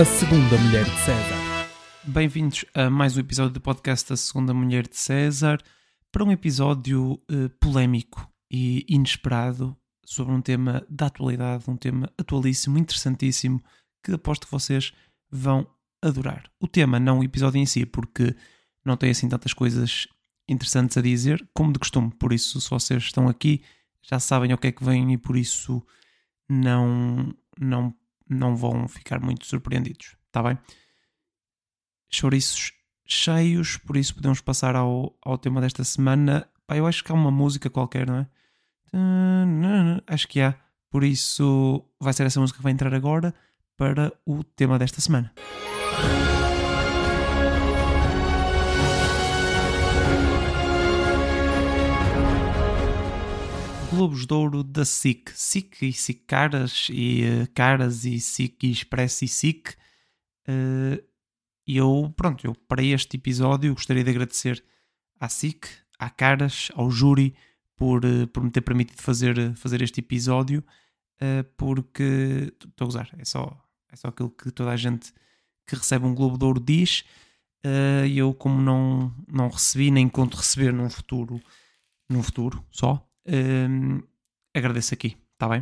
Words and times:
A 0.00 0.04
Segunda 0.06 0.56
Mulher 0.56 0.86
de 0.86 0.98
César. 1.00 1.68
Bem-vindos 2.04 2.64
a 2.72 2.88
mais 2.88 3.18
um 3.18 3.20
episódio 3.20 3.52
do 3.52 3.60
podcast 3.60 4.08
da 4.08 4.16
Segunda 4.16 4.54
Mulher 4.54 4.88
de 4.88 4.96
César 4.96 5.58
para 6.10 6.24
um 6.24 6.32
episódio 6.32 7.20
eh, 7.30 7.50
polémico 7.60 8.26
e 8.50 8.86
inesperado 8.88 9.76
sobre 10.06 10.32
um 10.32 10.40
tema 10.40 10.86
da 10.88 11.08
atualidade, 11.08 11.68
um 11.68 11.76
tema 11.76 12.10
atualíssimo, 12.16 12.78
interessantíssimo, 12.78 13.62
que 14.02 14.12
aposto 14.12 14.46
que 14.46 14.52
vocês 14.52 14.94
vão 15.30 15.66
adorar. 16.00 16.50
O 16.58 16.66
tema, 16.66 16.98
não 16.98 17.18
o 17.18 17.24
episódio 17.24 17.58
em 17.58 17.66
si, 17.66 17.84
porque 17.84 18.34
não 18.82 18.96
tem 18.96 19.10
assim 19.10 19.28
tantas 19.28 19.52
coisas 19.52 20.08
interessantes 20.48 20.96
a 20.96 21.02
dizer, 21.02 21.46
como 21.52 21.74
de 21.74 21.78
costume. 21.78 22.10
Por 22.18 22.32
isso, 22.32 22.58
se 22.58 22.70
vocês 22.70 23.02
estão 23.02 23.28
aqui, 23.28 23.62
já 24.00 24.18
sabem 24.18 24.54
o 24.54 24.56
que 24.56 24.68
é 24.68 24.72
que 24.72 24.82
vem 24.82 25.12
e 25.12 25.18
por 25.18 25.36
isso 25.36 25.84
não, 26.48 27.34
não, 27.60 27.94
não 28.30 28.56
vão 28.56 28.86
ficar 28.88 29.20
muito 29.20 29.46
surpreendidos. 29.46 30.16
Está 30.26 30.42
bem? 30.42 30.58
Chouriços 32.08 32.72
cheios, 33.06 33.76
por 33.76 33.96
isso 33.96 34.14
podemos 34.14 34.40
passar 34.40 34.76
ao, 34.76 35.16
ao 35.22 35.36
tema 35.36 35.60
desta 35.60 35.82
semana. 35.84 36.48
Pá, 36.66 36.76
eu 36.76 36.86
acho 36.86 37.02
que 37.02 37.10
há 37.10 37.14
uma 37.14 37.30
música 37.30 37.68
qualquer, 37.68 38.06
não 38.06 38.16
é? 38.18 38.26
Acho 40.06 40.28
que 40.28 40.40
há. 40.40 40.54
Por 40.90 41.04
isso 41.04 41.84
vai 42.00 42.12
ser 42.12 42.26
essa 42.26 42.40
música 42.40 42.58
que 42.58 42.62
vai 42.62 42.72
entrar 42.72 42.94
agora 42.94 43.34
para 43.76 44.12
o 44.26 44.42
tema 44.42 44.78
desta 44.78 45.00
semana. 45.00 45.32
Globos 54.00 54.24
de 54.24 54.32
Ouro 54.32 54.62
da 54.64 54.82
SIC. 54.82 55.30
SIC 55.34 55.82
e 55.82 55.92
SIC 55.92 56.24
Caras 56.26 56.88
e 56.90 57.22
uh, 57.22 57.52
Caras 57.52 58.06
e 58.06 58.18
SIC 58.18 58.64
e 58.64 58.70
Express 58.70 59.20
e 59.20 59.28
SIC. 59.28 59.76
Uh, 60.48 61.04
eu, 61.66 62.10
pronto, 62.16 62.46
eu 62.46 62.54
para 62.54 62.82
este 62.82 63.18
episódio 63.18 63.74
gostaria 63.74 64.02
de 64.02 64.08
agradecer 64.08 64.64
à 65.20 65.28
SIC, 65.28 65.66
à 65.98 66.08
Caras, 66.08 66.70
ao 66.74 66.90
júri 66.90 67.36
por, 67.76 68.02
uh, 68.06 68.26
por 68.28 68.42
me 68.42 68.50
ter 68.50 68.62
permitido 68.62 69.02
fazer, 69.02 69.54
fazer 69.54 69.82
este 69.82 70.00
episódio, 70.00 70.64
porque 71.58 72.54
estou 72.58 72.86
a 72.86 72.88
usar, 72.88 73.10
é 73.18 73.24
só, 73.26 73.54
é 73.92 73.96
só 73.96 74.08
aquilo 74.08 74.30
que 74.30 74.50
toda 74.50 74.70
a 74.70 74.76
gente 74.78 75.12
que 75.66 75.76
recebe 75.76 76.06
um 76.06 76.14
Globo 76.14 76.38
de 76.38 76.44
Ouro 76.46 76.58
diz. 76.58 77.04
Eu, 78.10 78.32
como 78.32 78.62
não, 78.62 79.14
não 79.28 79.50
recebi, 79.50 79.90
nem 79.90 80.08
conto 80.08 80.38
receber 80.38 80.72
num 80.72 80.88
futuro, 80.88 81.38
num 82.08 82.22
futuro 82.22 82.64
só, 82.70 83.06
uh, 83.26 84.08
agradeço 84.54 84.94
aqui, 84.94 85.16
está 85.32 85.48
bem? 85.48 85.60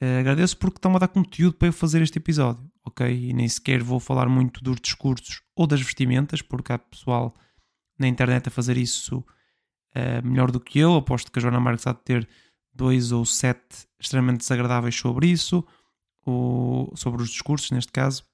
Uh, 0.00 0.20
agradeço 0.20 0.56
porque 0.58 0.78
estão 0.78 0.94
a 0.94 0.98
dar 0.98 1.08
conteúdo 1.08 1.54
para 1.54 1.68
eu 1.68 1.72
fazer 1.72 2.02
este 2.02 2.18
episódio, 2.18 2.70
ok? 2.84 3.06
E 3.10 3.32
nem 3.32 3.48
sequer 3.48 3.82
vou 3.82 3.98
falar 3.98 4.28
muito 4.28 4.62
dos 4.62 4.80
discursos 4.80 5.42
ou 5.54 5.66
das 5.66 5.80
vestimentas, 5.80 6.42
porque 6.42 6.72
há 6.72 6.78
pessoal 6.78 7.34
na 7.98 8.06
internet 8.06 8.48
a 8.48 8.50
fazer 8.50 8.76
isso 8.76 9.18
uh, 9.18 10.26
melhor 10.26 10.50
do 10.50 10.60
que 10.60 10.78
eu. 10.78 10.94
Aposto 10.94 11.32
que 11.32 11.38
a 11.38 11.42
Joana 11.42 11.60
Marques 11.60 11.86
há 11.86 11.92
de 11.92 12.02
ter 12.02 12.28
dois 12.74 13.10
ou 13.10 13.24
sete 13.24 13.86
extremamente 13.98 14.38
desagradáveis 14.38 14.94
sobre 14.94 15.28
isso, 15.28 15.64
ou 16.24 16.92
sobre 16.94 17.22
os 17.22 17.30
discursos, 17.30 17.70
neste 17.70 17.90
caso. 17.90 18.24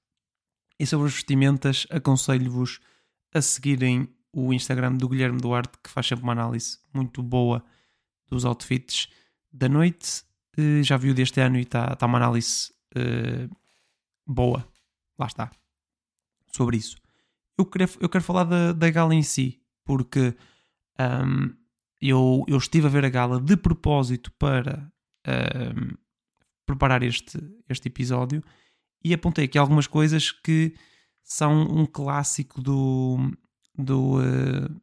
E 0.79 0.87
sobre 0.87 1.07
as 1.07 1.15
vestimentas, 1.15 1.87
aconselho-vos 1.91 2.81
a 3.33 3.41
seguirem 3.41 4.09
o 4.33 4.53
Instagram 4.53 4.95
do 4.95 5.09
Guilherme 5.09 5.41
Duarte, 5.41 5.79
que 5.83 5.91
faz 5.91 6.07
sempre 6.07 6.25
uma 6.25 6.33
análise 6.33 6.79
muito 6.93 7.23
boa 7.23 7.63
dos 8.33 8.45
outfits 8.45 9.09
da 9.53 9.69
noite. 9.69 10.25
Uh, 10.59 10.83
já 10.83 10.97
viu 10.97 11.15
deste 11.15 11.41
ano 11.41 11.59
e 11.59 11.63
está 11.63 11.95
tá 11.95 12.07
uma 12.07 12.19
análise 12.19 12.73
uh, 12.97 13.55
boa. 14.27 14.67
Lá 15.19 15.27
está. 15.27 15.51
Sobre 16.55 16.79
isso. 16.79 16.97
Eu 17.57 17.67
quero, 17.67 17.91
eu 18.01 18.09
quero 18.09 18.25
falar 18.25 18.45
da, 18.45 18.73
da 18.73 18.91
gala 18.91 19.15
em 19.15 19.23
si, 19.23 19.61
porque 19.85 20.35
um, 20.99 21.55
eu, 22.01 22.45
eu 22.49 22.57
estive 22.57 22.87
a 22.87 22.91
ver 22.91 23.05
a 23.05 23.11
gala 23.11 23.41
de 23.41 23.57
propósito 23.57 24.33
para 24.39 24.91
um, 25.27 25.95
preparar 26.67 27.03
este, 27.03 27.39
este 27.69 27.89
episódio 27.89 28.43
e 29.05 29.15
apontei 29.15 29.45
aqui 29.45 29.59
algumas 29.59 29.87
coisas 29.87 30.31
que 30.31 30.75
são 31.23 31.63
um 31.63 31.87
clássico 31.87 32.61
do, 32.61 33.33
do, 33.77 34.19
uh, 34.19 34.83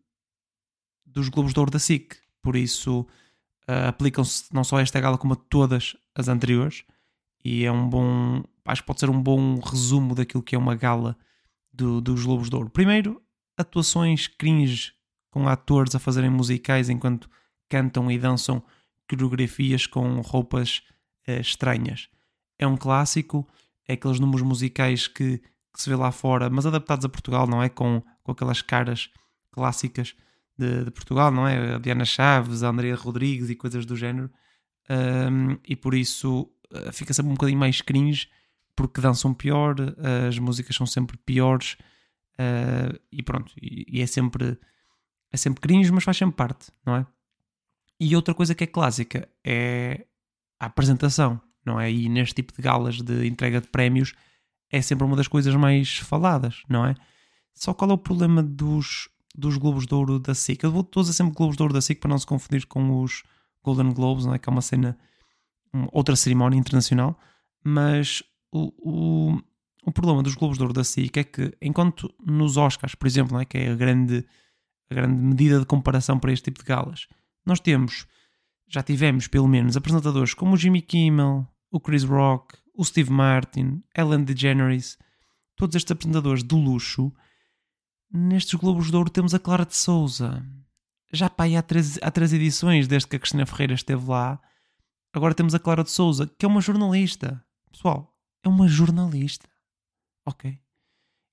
dos 1.05 1.29
Globos 1.29 1.53
de 1.53 1.59
Ouro 1.59 1.71
da 1.71 1.79
SIC. 1.79 2.15
Por 2.41 2.55
isso, 2.55 3.05
uh, 3.69 3.87
aplicam-se 3.87 4.45
não 4.51 4.63
só 4.63 4.77
a 4.77 4.81
esta 4.81 4.99
gala 4.99 5.17
como 5.17 5.33
a 5.33 5.35
todas 5.35 5.95
as 6.15 6.27
anteriores 6.27 6.83
e 7.45 7.63
é 7.63 7.71
um 7.71 7.87
bom 7.87 8.43
acho 8.65 8.81
que 8.81 8.87
pode 8.87 8.99
ser 8.99 9.09
um 9.09 9.21
bom 9.21 9.59
resumo 9.59 10.15
daquilo 10.15 10.43
que 10.43 10.55
é 10.55 10.57
uma 10.57 10.75
gala 10.75 11.15
do, 11.71 12.01
dos 12.01 12.25
Lobos 12.25 12.49
de 12.49 12.55
Ouro. 12.55 12.69
Primeiro, 12.69 13.21
atuações 13.57 14.27
cringe 14.27 14.93
com 15.31 15.47
atores 15.47 15.95
a 15.95 15.99
fazerem 15.99 16.29
musicais 16.29 16.89
enquanto 16.89 17.29
cantam 17.69 18.11
e 18.11 18.17
dançam 18.17 18.63
coreografias 19.07 19.85
com 19.85 20.21
roupas 20.21 20.83
uh, 21.27 21.39
estranhas. 21.39 22.09
É 22.57 22.67
um 22.67 22.75
clássico, 22.75 23.47
é 23.87 23.93
aqueles 23.93 24.19
números 24.19 24.45
musicais 24.45 25.07
que, 25.07 25.37
que, 25.37 25.81
se 25.81 25.89
vê 25.89 25.95
lá 25.95 26.11
fora, 26.11 26.49
mas 26.49 26.65
adaptados 26.65 27.05
a 27.05 27.09
Portugal, 27.09 27.47
não 27.47 27.63
é? 27.63 27.69
Com, 27.69 28.03
com 28.23 28.31
aquelas 28.31 28.61
caras 28.61 29.09
clássicas 29.51 30.15
de, 30.59 30.85
de, 30.85 30.91
Portugal, 30.91 31.31
não 31.31 31.47
é? 31.47 31.75
A 31.75 31.77
Diana 31.77 32.05
Chaves, 32.05 32.63
a 32.63 32.69
Andrea 32.69 32.95
Rodrigues 32.95 33.49
e 33.49 33.55
coisas 33.55 33.85
do 33.85 33.95
género. 33.95 34.29
Um, 34.89 35.57
e 35.67 35.75
por 35.75 35.93
isso 35.93 36.51
uh, 36.71 36.91
fica 36.91 37.13
sempre 37.13 37.31
um 37.31 37.35
bocadinho 37.35 37.59
mais 37.59 37.81
cringe, 37.81 38.27
porque 38.75 39.01
dançam 39.01 39.33
pior, 39.33 39.75
as 40.27 40.39
músicas 40.39 40.75
são 40.75 40.85
sempre 40.85 41.17
piores, 41.17 41.77
uh, 42.39 42.99
e 43.11 43.21
pronto, 43.21 43.53
e, 43.61 43.85
e, 43.87 44.01
é 44.01 44.07
sempre 44.07 44.57
é 45.31 45.37
sempre 45.37 45.61
cringe, 45.61 45.91
mas 45.91 46.03
faz 46.03 46.17
sempre 46.17 46.35
parte, 46.35 46.71
não 46.85 46.95
é? 46.95 47.05
E 47.99 48.15
outra 48.15 48.33
coisa 48.33 48.55
que 48.55 48.63
é 48.63 48.67
clássica 48.67 49.27
é 49.43 50.05
a 50.59 50.65
apresentação, 50.65 51.39
não 51.65 51.79
é? 51.79 51.91
E 51.91 52.09
neste 52.09 52.35
tipo 52.35 52.53
de 52.53 52.61
galas 52.61 53.01
de 53.01 53.27
entrega 53.27 53.61
de 53.61 53.67
prémios 53.67 54.13
é 54.71 54.81
sempre 54.81 55.05
uma 55.05 55.15
das 55.15 55.27
coisas 55.27 55.53
mais 55.55 55.97
faladas, 55.97 56.63
não 56.67 56.85
é? 56.85 56.95
Só 57.53 57.73
qual 57.73 57.91
é 57.91 57.93
o 57.93 57.97
problema 57.97 58.41
dos, 58.41 59.09
dos 59.35 59.57
Globos 59.57 59.85
de 59.85 59.93
Ouro 59.93 60.19
da 60.19 60.33
SIC. 60.33 60.63
Eu 60.63 60.71
vou 60.71 60.83
todos 60.83 61.15
sempre 61.15 61.33
Globos 61.33 61.55
de 61.55 61.63
Ouro 61.63 61.73
da 61.73 61.81
SIC 61.81 61.99
para 61.99 62.09
não 62.09 62.17
se 62.17 62.25
confundir 62.25 62.65
com 62.65 63.01
os 63.01 63.23
Golden 63.63 63.93
Globes, 63.93 64.25
não 64.25 64.33
é? 64.33 64.39
que 64.39 64.49
é 64.49 64.51
uma 64.51 64.61
cena, 64.61 64.97
outra 65.91 66.15
cerimónia 66.15 66.57
internacional. 66.57 67.19
Mas 67.63 68.23
o, 68.51 68.73
o, 68.77 69.41
o 69.85 69.91
problema 69.91 70.23
dos 70.23 70.35
Globos 70.35 70.57
de 70.57 70.63
Ouro 70.63 70.73
da 70.73 70.83
SIC 70.83 71.17
é 71.17 71.23
que, 71.23 71.53
enquanto 71.61 72.13
nos 72.25 72.57
Oscars, 72.57 72.95
por 72.95 73.07
exemplo, 73.07 73.33
não 73.33 73.41
é? 73.41 73.45
que 73.45 73.57
é 73.57 73.71
a 73.71 73.75
grande, 73.75 74.25
a 74.89 74.95
grande 74.95 75.21
medida 75.21 75.59
de 75.59 75.65
comparação 75.65 76.19
para 76.19 76.31
este 76.31 76.45
tipo 76.45 76.59
de 76.59 76.65
galas, 76.65 77.07
nós 77.45 77.59
temos, 77.59 78.07
já 78.67 78.83
tivemos 78.83 79.27
pelo 79.27 79.47
menos 79.47 79.77
apresentadores 79.77 80.33
como 80.33 80.53
o 80.53 80.57
Jimmy 80.57 80.81
Kimmel, 80.81 81.47
o 81.71 81.79
Chris 81.79 82.03
Rock, 82.03 82.57
o 82.73 82.83
Steve 82.83 83.11
Martin, 83.11 83.83
Ellen 83.95 84.23
DeGeneres, 84.23 84.97
todos 85.55 85.75
estes 85.75 85.91
apresentadores 85.91 86.43
de 86.43 86.55
luxo 86.55 87.11
nestes 88.11 88.53
Globos 88.55 88.89
de 88.89 88.97
Ouro 88.97 89.09
temos 89.09 89.33
a 89.33 89.39
Clara 89.39 89.65
de 89.65 89.75
Souza. 89.75 90.45
Já 91.11 91.29
pá, 91.29 91.45
há 91.45 91.61
três, 91.61 91.97
há 92.01 92.11
três 92.11 92.33
edições 92.33 92.87
desde 92.87 93.07
que 93.07 93.15
a 93.15 93.19
Cristina 93.19 93.45
Ferreira 93.45 93.73
esteve 93.73 94.05
lá. 94.05 94.39
Agora 95.13 95.33
temos 95.33 95.55
a 95.55 95.59
Clara 95.59 95.83
de 95.83 95.91
Souza, 95.91 96.27
que 96.27 96.45
é 96.45 96.49
uma 96.49 96.61
jornalista. 96.61 97.43
Pessoal, 97.71 98.15
é 98.43 98.49
uma 98.49 98.67
jornalista. 98.67 99.47
Ok. 100.25 100.59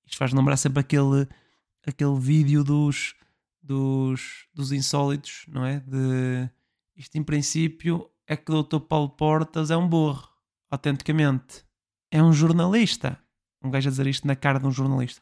Isto 0.06 0.16
faz 0.16 0.32
lembrar 0.32 0.56
sempre 0.56 0.80
aquele, 0.80 1.28
aquele 1.86 2.18
vídeo 2.18 2.64
dos, 2.64 3.14
dos, 3.62 4.46
dos 4.54 4.72
insólitos, 4.72 5.44
não 5.48 5.64
é? 5.64 5.80
De 5.80 6.48
isto 6.96 7.16
em 7.16 7.22
princípio 7.22 8.08
é 8.26 8.36
que 8.36 8.50
o 8.50 8.62
Dr. 8.62 8.80
Paulo 8.80 9.10
Portas 9.10 9.70
é 9.70 9.76
um 9.76 9.88
burro, 9.88 10.28
autenticamente. 10.70 11.64
É 12.10 12.22
um 12.22 12.32
jornalista. 12.32 13.18
Um 13.62 13.70
gajo 13.70 13.88
a 13.88 13.90
dizer 13.90 14.06
isto 14.06 14.26
na 14.26 14.36
cara 14.36 14.58
de 14.58 14.66
um 14.66 14.70
jornalista. 14.70 15.20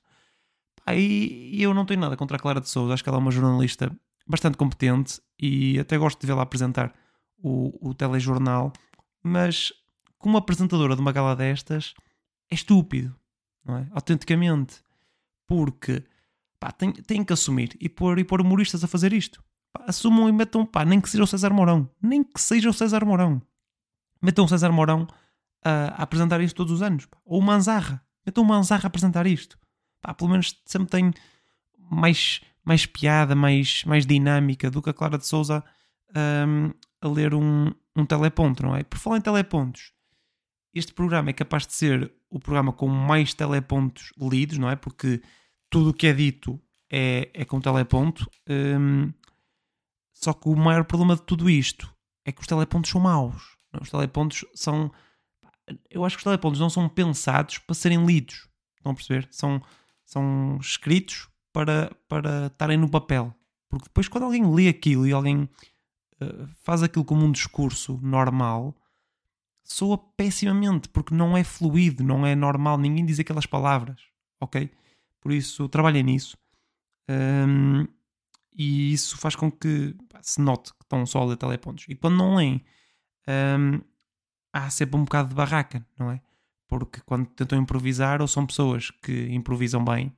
Aí 0.87 1.63
eu 1.63 1.73
não 1.73 1.87
tenho 1.87 2.01
nada 2.01 2.17
contra 2.17 2.37
a 2.37 2.41
Clara 2.41 2.61
de 2.61 2.69
Souza, 2.69 2.93
acho 2.93 3.03
que 3.03 3.09
ela 3.09 3.19
é 3.19 3.21
uma 3.21 3.31
jornalista 3.31 3.91
bastante 4.27 4.57
competente 4.57 5.21
e 5.39 5.79
até 5.79 5.97
gosto 5.97 6.21
de 6.21 6.27
vê-la 6.27 6.43
apresentar 6.43 6.93
o, 7.39 7.91
o 7.91 7.95
telejornal, 7.95 8.73
mas 9.23 9.73
como 10.19 10.37
apresentadora 10.37 10.95
de 10.95 11.01
uma 11.01 11.13
gala 11.13 11.37
destas 11.37 11.95
é 12.51 12.55
estúpido, 12.55 13.15
não 13.65 13.79
é? 13.79 13.89
Autenticamente. 13.93 14.83
Porque 15.47 16.05
pá, 16.59 16.71
tem, 16.71 16.93
tem 16.93 17.25
que 17.25 17.33
assumir 17.33 17.77
e 17.81 17.89
pôr, 17.89 18.19
e 18.19 18.25
pôr 18.25 18.41
humoristas 18.41 18.83
a 18.83 18.89
fazer 18.89 19.13
isto. 19.13 19.43
Pá, 19.73 19.85
assumam 19.87 20.29
e 20.29 20.33
metam, 20.33 20.65
pá, 20.65 20.85
nem 20.85 21.01
que 21.01 21.09
seja 21.09 21.25
o 21.25 21.27
César 21.27 21.53
Mourão, 21.53 21.89
nem 22.01 22.23
que 22.23 22.41
seja 22.41 22.71
o 22.71 22.73
César 22.73 23.05
Mourão. 23.05 23.43
Metam 24.23 24.47
o 24.47 24.49
César 24.49 24.73
Mourão 24.73 25.07
a, 25.63 26.01
a 26.01 26.03
apresentar 26.03 26.41
isto 26.41 26.57
todos 26.57 26.73
os 26.73 26.83
anos. 26.83 27.07
Pá. 27.07 27.19
Ou 27.25 27.41
o 27.41 27.43
Manzarra. 27.43 28.03
Metam 28.25 28.43
o 28.43 28.47
Manzarra 28.47 28.85
a 28.85 28.87
apresentar 28.87 29.27
isto 29.27 29.59
pá, 30.05 30.13
pelo 30.13 30.31
menos 30.31 30.61
sempre 30.67 30.91
tem 30.91 31.11
mais, 31.79 32.43
mais 32.63 32.85
piada, 32.85 33.35
mais, 33.35 33.83
mais 33.85 34.05
dinâmica 34.05 34.71
do 34.71 34.83
que 34.83 34.91
a 34.91 34.93
Clara 34.93 35.17
de 35.17 35.27
Souza 35.27 35.65
um, 36.15 36.71
a 37.01 37.09
ler 37.09 37.35
um, 37.35 37.73
um 37.97 38.05
teleponto, 38.05 38.63
não 38.63 38.77
é? 38.77 38.85
Por 38.85 38.99
falar 38.99 39.17
em 39.17 39.23
telepontos, 39.23 39.93
este 40.75 40.93
programa 40.93 41.31
é 41.31 41.33
capaz 41.33 41.67
de 41.67 41.73
ser 41.73 42.13
o 42.29 42.39
programa 42.39 42.71
com 42.71 42.87
mais 42.87 43.33
telepontos 43.33 44.13
lidos, 44.21 44.59
não 44.59 44.69
é? 44.69 44.77
Porque 44.77 45.23
tudo 45.71 45.91
o 45.91 45.95
que 45.95 46.07
é 46.07 46.13
dito 46.13 46.61
é, 46.93 47.31
é 47.33 47.45
com 47.47 47.61
teleponto. 47.61 48.31
Um, 48.47 49.11
só 50.13 50.35
que 50.35 50.49
o 50.49 50.57
maior 50.57 50.85
problema 50.85 51.17
de 51.17 51.23
tudo 51.23 51.49
isto 51.49 51.93
é 52.27 52.33
que 52.33 52.43
os 52.43 52.47
telepontos 52.47 52.91
são 52.91 53.01
maus. 53.01 53.57
Não? 53.73 53.81
Os 53.81 53.91
telepontos 53.91 54.45
são. 54.55 54.93
Eu 55.89 56.05
acho 56.05 56.17
que 56.17 56.21
os 56.21 56.25
telepontos 56.25 56.61
não 56.61 56.69
são 56.69 56.89
pensados 56.91 57.59
para 57.59 57.75
serem 57.75 58.05
lidos. 58.05 58.49
Estão 58.77 58.93
a 58.93 58.95
perceber? 58.95 59.29
São, 59.31 59.63
são 60.05 60.59
escritos 60.61 61.29
para, 61.53 61.91
para 62.09 62.47
estarem 62.47 62.77
no 62.77 62.89
papel. 62.89 63.35
Porque 63.69 63.85
depois, 63.85 64.09
quando 64.09 64.25
alguém 64.25 64.55
lê 64.55 64.69
aquilo 64.69 65.07
e 65.07 65.13
alguém 65.13 65.49
uh, 66.21 66.47
faz 66.63 66.83
aquilo 66.83 67.05
como 67.05 67.25
um 67.25 67.33
discurso 67.33 67.99
normal, 68.03 68.75
soa 69.63 69.99
pessimamente, 69.99 70.89
porque 70.89 71.15
não 71.15 71.37
é 71.37 71.43
fluido, 71.43 72.05
não 72.05 72.27
é 72.27 72.35
normal, 72.35 72.79
ninguém 72.79 73.05
diz 73.05 73.19
aquelas 73.19 73.47
palavras, 73.47 74.01
ok? 74.41 74.71
Por 75.21 75.33
isso, 75.33 75.69
trabalhem 75.69 76.03
nisso. 76.03 76.37
Um, 77.09 77.87
e 78.57 78.93
isso 78.93 79.17
faz 79.19 79.35
com 79.35 79.51
que 79.51 79.97
se 80.21 80.41
note 80.41 80.73
que 80.75 80.83
estão 80.83 81.05
só 81.07 81.21
a 81.23 81.25
ler 81.25 81.37
telepontos. 81.37 81.87
E 81.89 81.95
quando 81.95 82.17
não 82.17 82.37
leem, 82.37 82.65
um, 83.29 83.81
há 84.53 84.71
sempre 84.71 84.97
um 84.97 85.05
bocado 85.05 85.31
de 85.31 85.35
barraca, 85.35 85.85
não 85.99 86.11
é? 86.11 86.21
Porque 86.69 87.01
quando 87.05 87.27
tentam 87.27 87.59
improvisar, 87.59 88.21
ou 88.21 88.29
são 88.29 88.47
pessoas 88.47 88.91
que 88.91 89.29
improvisam 89.33 89.85
bem, 89.85 90.13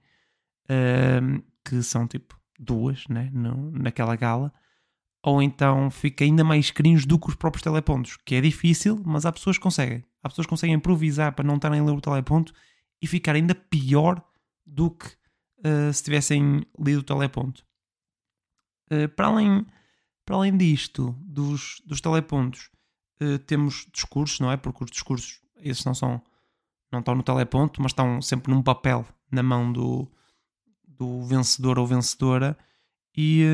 um, 0.70 1.43
que 1.64 1.82
são 1.82 2.06
tipo 2.06 2.38
duas, 2.58 3.06
né? 3.08 3.31
No, 3.32 3.70
naquela 3.72 4.16
gala, 4.16 4.52
ou 5.22 5.43
então 5.43 5.90
fica 5.90 6.25
ainda 6.25 6.44
mais 6.44 6.70
cringe 6.70 7.06
do 7.06 7.19
que 7.19 7.28
os 7.28 7.34
próprios 7.34 7.62
telepontos, 7.62 8.16
que 8.25 8.37
é 8.37 8.40
difícil, 8.40 9.02
mas 9.04 9.26
há 9.26 9.32
pessoas 9.32 9.58
que 9.58 9.62
conseguem. 9.62 10.04
Há 10.22 10.28
pessoas 10.28 10.46
que 10.46 10.50
conseguem 10.50 10.76
improvisar 10.76 11.34
para 11.34 11.44
não 11.44 11.56
estarem 11.56 11.81
a 11.81 11.84
ler 11.84 11.93
o 11.93 12.00
teleponto 12.00 12.52
e 13.02 13.06
ficar 13.06 13.34
ainda 13.34 13.54
pior 13.54 14.22
do 14.64 14.90
que 14.90 15.06
uh, 15.06 15.93
se 15.93 16.02
tivessem 16.02 16.64
lido 16.78 17.00
o 17.00 17.02
teleponto. 17.02 17.64
Uh, 18.90 19.08
para, 19.08 19.26
além, 19.26 19.66
para 20.25 20.37
além 20.37 20.56
disto, 20.56 21.14
dos, 21.20 21.82
dos 21.84 22.00
telepontos, 22.00 22.70
uh, 23.20 23.38
temos 23.40 23.87
discursos, 23.93 24.40
não 24.40 24.50
é? 24.50 24.56
Porque 24.56 24.84
os 24.84 24.90
discursos, 24.90 25.40
esses 25.56 25.84
não 25.84 25.94
são, 25.94 26.22
não 26.92 27.00
estão 27.00 27.14
no 27.14 27.22
teleponto, 27.22 27.82
mas 27.82 27.92
estão 27.92 28.20
sempre 28.22 28.52
num 28.52 28.62
papel 28.62 29.06
na 29.30 29.42
mão 29.42 29.72
do, 29.72 30.10
do 30.86 31.22
vencedor 31.22 31.78
ou 31.78 31.86
vencedora. 31.86 32.56
E 33.16 33.44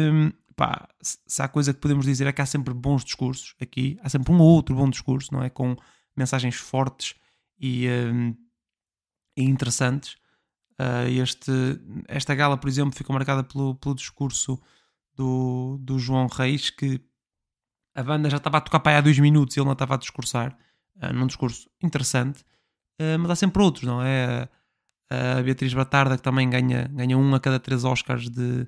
pá, 0.56 0.88
se 1.00 1.42
há 1.42 1.48
coisa 1.48 1.72
que 1.72 1.80
podemos 1.80 2.06
dizer 2.06 2.26
é 2.26 2.32
que 2.32 2.42
há 2.42 2.46
sempre 2.46 2.74
bons 2.74 3.04
discursos 3.04 3.54
aqui, 3.60 3.98
há 4.02 4.08
sempre 4.08 4.32
um 4.32 4.38
ou 4.38 4.48
outro 4.48 4.74
bom 4.74 4.88
discurso, 4.88 5.32
não 5.32 5.42
é? 5.42 5.50
Com 5.50 5.76
mensagens 6.16 6.56
fortes 6.56 7.14
e, 7.58 7.88
um, 7.88 8.36
e 9.36 9.44
interessantes. 9.44 10.16
Uh, 10.72 11.08
este, 11.22 11.52
esta 12.08 12.34
gala, 12.34 12.56
por 12.56 12.68
exemplo, 12.68 12.96
ficou 12.96 13.14
marcada 13.14 13.44
pelo, 13.44 13.74
pelo 13.76 13.94
discurso 13.94 14.60
do, 15.14 15.78
do 15.80 15.98
João 15.98 16.26
Reis, 16.26 16.70
que 16.70 17.00
a 17.94 18.02
banda 18.02 18.30
já 18.30 18.38
estava 18.38 18.58
a 18.58 18.60
tocar 18.60 18.80
para 18.80 18.92
aí 18.92 18.98
há 18.98 19.00
dois 19.00 19.18
minutos 19.18 19.56
e 19.56 19.60
ele 19.60 19.66
não 19.66 19.74
estava 19.74 19.94
a 19.94 19.98
discursar, 19.98 20.56
uh, 20.96 21.12
num 21.12 21.26
discurso 21.26 21.70
interessante, 21.82 22.44
uh, 23.00 23.18
mas 23.18 23.30
há 23.30 23.36
sempre 23.36 23.62
outros, 23.62 23.84
não 23.84 24.02
é? 24.02 24.48
A 25.10 25.42
Beatriz 25.42 25.74
Batarda, 25.74 26.16
que 26.16 26.22
também 26.22 26.48
ganha, 26.48 26.88
ganha 26.88 27.18
um 27.18 27.34
a 27.34 27.40
cada 27.40 27.60
três 27.60 27.84
Oscars 27.84 28.30
de, 28.30 28.66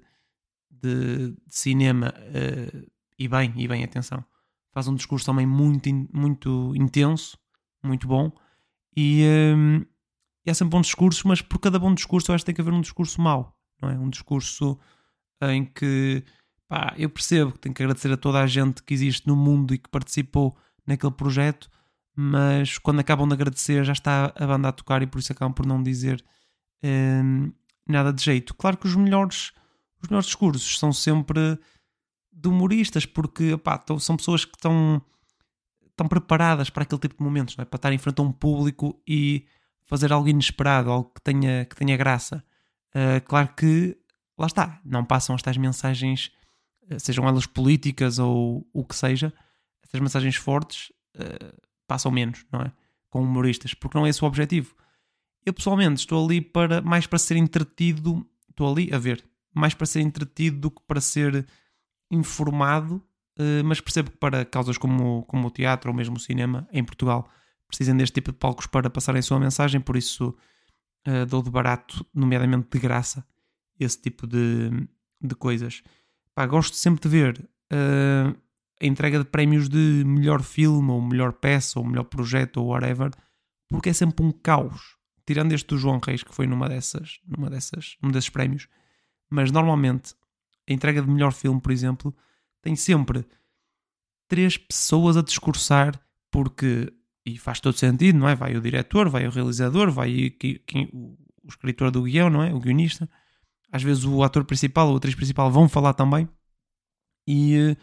de, 0.71 1.31
de 1.31 1.37
cinema, 1.49 2.12
uh, 2.19 2.91
e 3.19 3.29
bem, 3.29 3.53
e 3.56 3.67
bem, 3.67 3.82
atenção, 3.82 4.25
faz 4.73 4.87
um 4.88 4.94
discurso 4.94 5.25
também 5.25 5.47
muito, 5.47 5.88
muito 6.12 6.75
intenso, 6.76 7.38
muito 7.82 8.06
bom, 8.06 8.31
e, 8.97 9.25
um, 9.56 9.85
e 10.44 10.50
há 10.50 10.55
sempre 10.55 10.73
bons 10.73 10.87
discursos, 10.87 11.23
mas 11.25 11.41
por 11.41 11.59
cada 11.59 11.79
bom 11.79 11.94
discurso 11.94 12.31
eu 12.31 12.35
acho 12.35 12.43
que 12.44 12.47
tem 12.47 12.55
que 12.55 12.61
haver 12.61 12.75
um 12.75 12.81
discurso 12.81 13.21
mau, 13.21 13.56
não 13.81 13.91
é? 13.91 13.99
Um 13.99 14.11
discurso 14.11 14.79
em 15.43 15.65
que 15.65 16.25
pá, 16.69 16.94
eu 16.97 17.11
percebo 17.11 17.53
que 17.53 17.59
tenho 17.59 17.75
que 17.75 17.82
agradecer 17.82 18.12
a 18.12 18.17
toda 18.17 18.41
a 18.41 18.47
gente 18.47 18.82
que 18.82 18.94
existe 18.94 19.26
no 19.26 19.37
mundo 19.37 19.75
e 19.75 19.79
que 19.79 19.88
participou 19.88 20.56
naquele 20.87 21.12
projeto, 21.12 21.71
mas 22.16 22.78
quando 22.78 23.00
acabam 23.00 23.26
de 23.26 23.34
agradecer 23.34 23.84
já 23.84 23.93
está 23.93 24.32
a 24.37 24.46
banda 24.46 24.69
a 24.69 24.72
tocar 24.72 25.02
e 25.02 25.06
por 25.06 25.19
isso 25.19 25.32
acabam 25.32 25.52
por 25.52 25.66
não 25.66 25.82
dizer 25.82 26.25
um, 26.82 27.52
nada 27.87 28.12
de 28.12 28.22
jeito. 28.22 28.55
Claro 28.55 28.76
que 28.76 28.87
os 28.87 28.94
melhores 28.94 29.52
os 30.05 30.08
melhores 30.08 30.26
discursos 30.26 30.78
são 30.78 30.93
sempre 30.93 31.58
de 32.31 32.49
humoristas, 32.49 33.06
porque 33.06 33.55
opá, 33.55 33.82
são 33.99 34.16
pessoas 34.16 34.44
que 34.44 34.55
estão, 34.56 35.00
estão 35.87 36.06
preparadas 36.06 36.69
para 36.69 36.82
aquele 36.82 37.00
tipo 37.00 37.16
de 37.16 37.22
momentos, 37.22 37.56
é? 37.58 37.64
para 37.64 37.76
estar 37.76 37.93
em 37.93 37.99
frente 37.99 38.20
a 38.20 38.22
um 38.22 38.32
público 38.32 39.00
e 39.06 39.46
fazer 39.87 40.12
algo 40.12 40.28
inesperado, 40.28 40.90
algo 40.90 41.11
que 41.14 41.22
tenha, 41.22 41.64
que 41.64 41.76
tenha 41.76 41.96
graça. 41.96 42.44
Uh, 42.94 43.25
claro 43.25 43.49
que, 43.56 43.96
lá 44.37 44.46
está, 44.46 44.81
não 44.84 45.05
passam 45.05 45.34
estas 45.34 45.56
mensagens, 45.56 46.31
ah, 46.90 46.99
sejam 46.99 47.26
elas 47.26 47.46
políticas 47.46 48.19
ou 48.19 48.69
o 48.72 48.84
que 48.84 48.94
seja, 48.94 49.32
essas 49.82 50.00
mensagens 50.00 50.37
fortes 50.37 50.93
uh, 51.16 51.56
passam 51.87 52.11
menos, 52.11 52.45
não 52.53 52.61
é? 52.61 52.73
Com 53.11 53.23
humoristas, 53.23 53.75
porque 53.75 53.97
não 53.97 54.07
é 54.07 54.09
esse 54.09 54.23
o 54.23 54.27
objetivo. 54.27 54.75
Eu 55.45 55.53
pessoalmente 55.53 56.01
estou 56.01 56.25
ali 56.25 56.41
para 56.41 56.81
mais 56.81 57.07
para 57.07 57.19
ser 57.19 57.37
entretido, 57.37 58.27
estou 58.51 58.71
ali 58.71 58.93
a 58.93 58.99
ver, 58.99 59.25
mais 59.55 59.75
para 59.75 59.87
ser 59.87 60.01
entretido 60.01 60.59
do 60.59 60.71
que 60.71 60.83
para 60.87 61.01
ser 61.01 61.47
informado, 62.11 63.03
eh, 63.39 63.63
mas 63.63 63.81
percebo 63.81 64.11
que 64.11 64.17
para 64.17 64.45
causas 64.45 64.79
como, 64.79 65.25
como 65.25 65.49
o 65.49 65.51
teatro 65.51 65.91
ou 65.91 65.97
mesmo 65.97 66.17
o 66.17 66.21
cinema 66.21 66.67
em 66.73 66.85
Portugal 66.85 67.29
precisam 67.69 67.97
deste 67.97 68.15
tipo 68.15 68.33
de 68.33 68.39
palcos 68.39 68.67
para 68.67 68.89
passarem 68.89 69.19
a 69.19 69.23
sua 69.23 69.41
mensagem, 69.41 69.81
por 69.81 69.97
isso 69.97 70.35
uh, 71.09 71.27
dou 71.27 71.43
de 71.43 71.51
barato, 71.51 72.07
nomeadamente 72.15 72.69
de 72.71 72.79
graça, 72.79 73.27
esse 73.79 74.01
tipo 74.01 74.27
de, 74.27 74.71
de 75.21 75.35
coisas. 75.35 75.83
Pá, 76.35 76.47
gosto 76.47 76.77
sempre 76.77 77.03
de 77.03 77.09
ver 77.09 77.51
uh, 77.73 78.37
a 78.81 78.87
entrega 78.87 79.19
de 79.19 79.25
prémios 79.25 79.69
de 79.69 80.03
melhor 80.05 80.43
filme, 80.43 80.91
ou 80.91 81.00
melhor 81.00 81.32
peça, 81.32 81.79
ou 81.79 81.87
melhor 81.87 82.05
projeto, 82.05 82.59
ou 82.59 82.69
whatever, 82.69 83.11
porque 83.69 83.91
é 83.91 83.93
sempre 83.93 84.25
um 84.25 84.32
caos. 84.32 84.97
Tirando 85.26 85.53
este 85.53 85.69
do 85.69 85.79
João 85.79 86.00
Reis, 86.05 86.23
que 86.23 86.35
foi 86.35 86.47
numa 86.47 86.69
dessas, 86.69 87.19
numa 87.26 87.49
dessas, 87.49 87.97
num 88.03 88.11
desses 88.11 88.29
prémios, 88.29 88.69
mas 89.31 89.50
normalmente 89.50 90.15
a 90.69 90.73
entrega 90.73 91.00
de 91.00 91.09
melhor 91.09 91.33
filme, 91.33 91.61
por 91.61 91.73
exemplo, 91.73 92.14
tem 92.61 92.76
sempre 92.76 93.25
três 94.28 94.57
pessoas 94.57 95.16
a 95.16 95.23
discursar, 95.23 95.99
porque, 96.31 96.93
e 97.25 97.38
faz 97.38 97.61
todo 97.61 97.76
sentido, 97.76 98.19
não 98.19 98.28
é? 98.28 98.35
Vai 98.35 98.57
o 98.57 98.61
diretor, 98.61 99.09
vai 99.09 99.26
o 99.26 99.31
realizador, 99.31 99.90
vai 99.90 100.31
quem, 100.31 100.61
quem, 100.66 100.90
o 100.93 101.49
escritor 101.49 101.90
do 101.90 102.02
guião, 102.02 102.28
não 102.28 102.43
é? 102.43 102.52
O 102.52 102.59
guionista. 102.59 103.09
Às 103.71 103.83
vezes 103.83 104.04
o 104.04 104.23
ator 104.23 104.45
principal 104.45 104.88
ou 104.88 104.95
a 104.95 104.97
atriz 104.97 105.14
principal 105.14 105.50
vão 105.50 105.69
falar 105.69 105.95
também. 105.95 106.28
E 107.26 107.57
eh, 107.57 107.76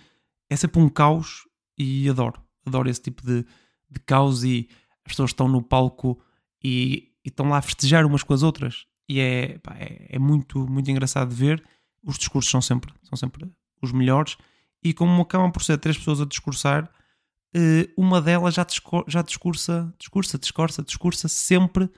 é 0.52 0.56
sempre 0.58 0.82
um 0.82 0.90
caos 0.90 1.48
e 1.78 2.10
adoro. 2.10 2.42
Adoro 2.66 2.90
esse 2.90 3.02
tipo 3.02 3.26
de, 3.26 3.46
de 3.90 4.00
caos 4.06 4.44
e 4.44 4.68
as 5.06 5.14
pessoas 5.14 5.30
estão 5.30 5.48
no 5.48 5.64
palco 5.64 6.22
e, 6.62 7.14
e 7.24 7.30
estão 7.30 7.48
lá 7.48 7.60
a 7.60 7.62
festejar 7.62 8.06
umas 8.06 8.22
com 8.22 8.34
as 8.34 8.44
outras 8.44 8.86
e 9.08 9.22
é, 9.22 9.58
pá, 9.60 9.76
é, 9.80 10.08
é, 10.10 10.20
muito, 10.20 10.68
muito 10.68 10.92
engraçado 10.92 11.30
de 11.30 11.36
ver. 11.36 11.64
Os 12.04 12.18
discursos 12.18 12.52
são 12.52 12.62
sempre, 12.62 12.94
são 13.04 13.16
sempre 13.16 13.50
os 13.82 13.94
melhores, 13.94 14.38
e 14.84 14.94
como 14.94 15.22
acabam 15.22 15.52
por 15.52 15.64
ser 15.64 15.78
três 15.78 15.98
pessoas 15.98 16.20
a 16.20 16.26
discursar, 16.26 16.90
eh, 17.56 17.90
uma 17.98 18.22
delas 18.22 18.54
já, 18.54 18.66
já 19.08 19.22
discursa, 19.22 19.94
discursa, 19.98 20.38
discursa, 20.38 20.84
discursa 20.84 21.28
sempre 21.28 21.90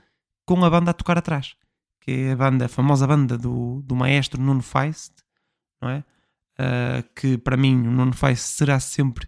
com 0.46 0.64
a 0.64 0.70
banda 0.70 0.90
a 0.90 0.94
tocar 0.94 1.18
atrás, 1.18 1.56
que 2.00 2.10
é 2.10 2.32
a 2.32 2.36
banda, 2.36 2.66
a 2.66 2.68
famosa 2.68 3.06
banda 3.06 3.38
do, 3.38 3.82
do 3.82 3.96
maestro 3.96 4.40
Nuno 4.40 4.62
Feist, 4.62 5.12
não 5.80 5.90
é? 5.90 6.04
Uh, 6.58 7.02
que 7.16 7.36
para 7.36 7.56
mim 7.56 7.74
o 7.74 7.90
Nuno 7.90 8.12
Feist 8.12 8.44
será 8.44 8.78
sempre 8.78 9.26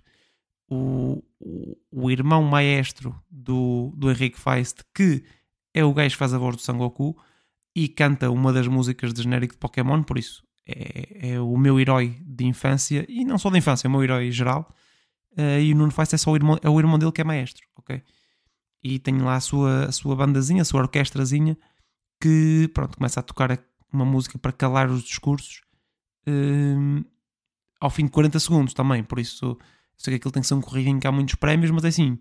o, 0.68 1.25
o, 1.40 1.76
o, 1.90 2.11
irmão 2.11 2.42
maestro 2.45 3.21
do, 3.28 3.92
do 3.97 4.11
Henrique 4.11 4.38
Feist, 4.38 4.85
que 4.95 5.25
é 5.75 5.85
o 5.85 5.92
gajo 5.92 6.14
que 6.14 6.18
faz 6.18 6.33
a 6.33 6.38
voz 6.38 6.56
do 6.56 6.62
Sangoku, 6.62 7.16
e 7.75 7.88
canta 7.88 8.30
uma 8.30 8.52
das 8.52 8.68
músicas 8.68 9.12
de 9.12 9.23
genérico 9.23 9.54
de 9.54 9.59
Pokémon, 9.59 10.02
por 10.04 10.18
isso 10.18 10.47
é, 10.66 11.33
é, 11.33 11.40
o 11.40 11.56
meu 11.56 11.78
herói 11.78 12.16
de 12.25 12.45
infância, 12.45 13.04
e 13.09 13.25
não 13.25 13.38
só 13.38 13.50
de 13.50 13.59
infância, 13.59 13.87
é 13.87 13.88
o 13.88 13.90
meu 13.90 14.02
herói 14.02 14.30
geral. 14.30 14.73
Uh, 15.33 15.61
e 15.61 15.73
o 15.73 15.76
Nuno 15.76 15.90
Feist 15.90 16.14
é 16.14 16.18
só 16.18 16.30
o 16.30 16.37
irmão, 16.37 16.59
é 16.62 16.68
o 16.68 16.78
irmão 16.78 16.99
dele 16.99 17.12
que 17.12 17.21
é 17.21 17.25
maestro, 17.25 17.66
ok? 17.76 18.02
E 18.83 18.99
tem 18.99 19.18
lá 19.18 19.35
a 19.35 19.40
sua, 19.40 19.87
a 19.87 19.92
sua 19.92 20.16
bandazinha, 20.16 20.62
a 20.62 20.64
sua 20.64 20.80
orquestrazinha, 20.80 21.59
que 22.21 22.71
pronto, 22.73 22.97
começa 22.97 23.21
a 23.21 23.23
tocar 23.23 23.59
uma 23.92 24.04
música 24.04 24.38
para 24.38 24.52
calar 24.52 24.90
os 24.90 25.02
discursos 25.02 25.62
uh, 26.26 27.04
ao 27.80 27.90
fim 27.90 28.04
de 28.04 28.11
40 28.11 28.38
segundos 28.40 28.75
também, 28.75 29.02
por 29.02 29.18
isso 29.18 29.59
sei 29.97 30.12
que 30.12 30.16
aquilo 30.16 30.33
tem 30.33 30.42
que 30.42 30.49
ser 30.49 30.54
um 30.54 30.61
corrido 30.61 30.88
em 30.88 30.99
que 30.99 31.06
há 31.06 31.12
muitos 31.12 31.35
prémios, 31.35 31.71
mas 31.71 31.85
é 31.85 31.88
assim, 31.88 32.18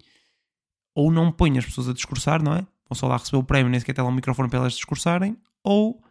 ou 0.94 1.12
não 1.12 1.32
põe 1.32 1.58
as 1.58 1.66
pessoas 1.66 1.90
a 1.90 1.94
discursar, 1.94 2.42
não 2.42 2.54
é? 2.54 2.66
vão 2.88 2.96
só 2.96 3.08
lá 3.08 3.18
receber 3.18 3.38
o 3.38 3.44
prémio, 3.44 3.70
nem 3.70 3.80
sequer 3.80 3.94
tem 3.94 4.04
lá 4.04 4.10
um 4.10 4.14
microfone 4.14 4.50
para 4.50 4.60
elas 4.60 4.74
discursarem, 4.74 5.38
ou 5.64 6.02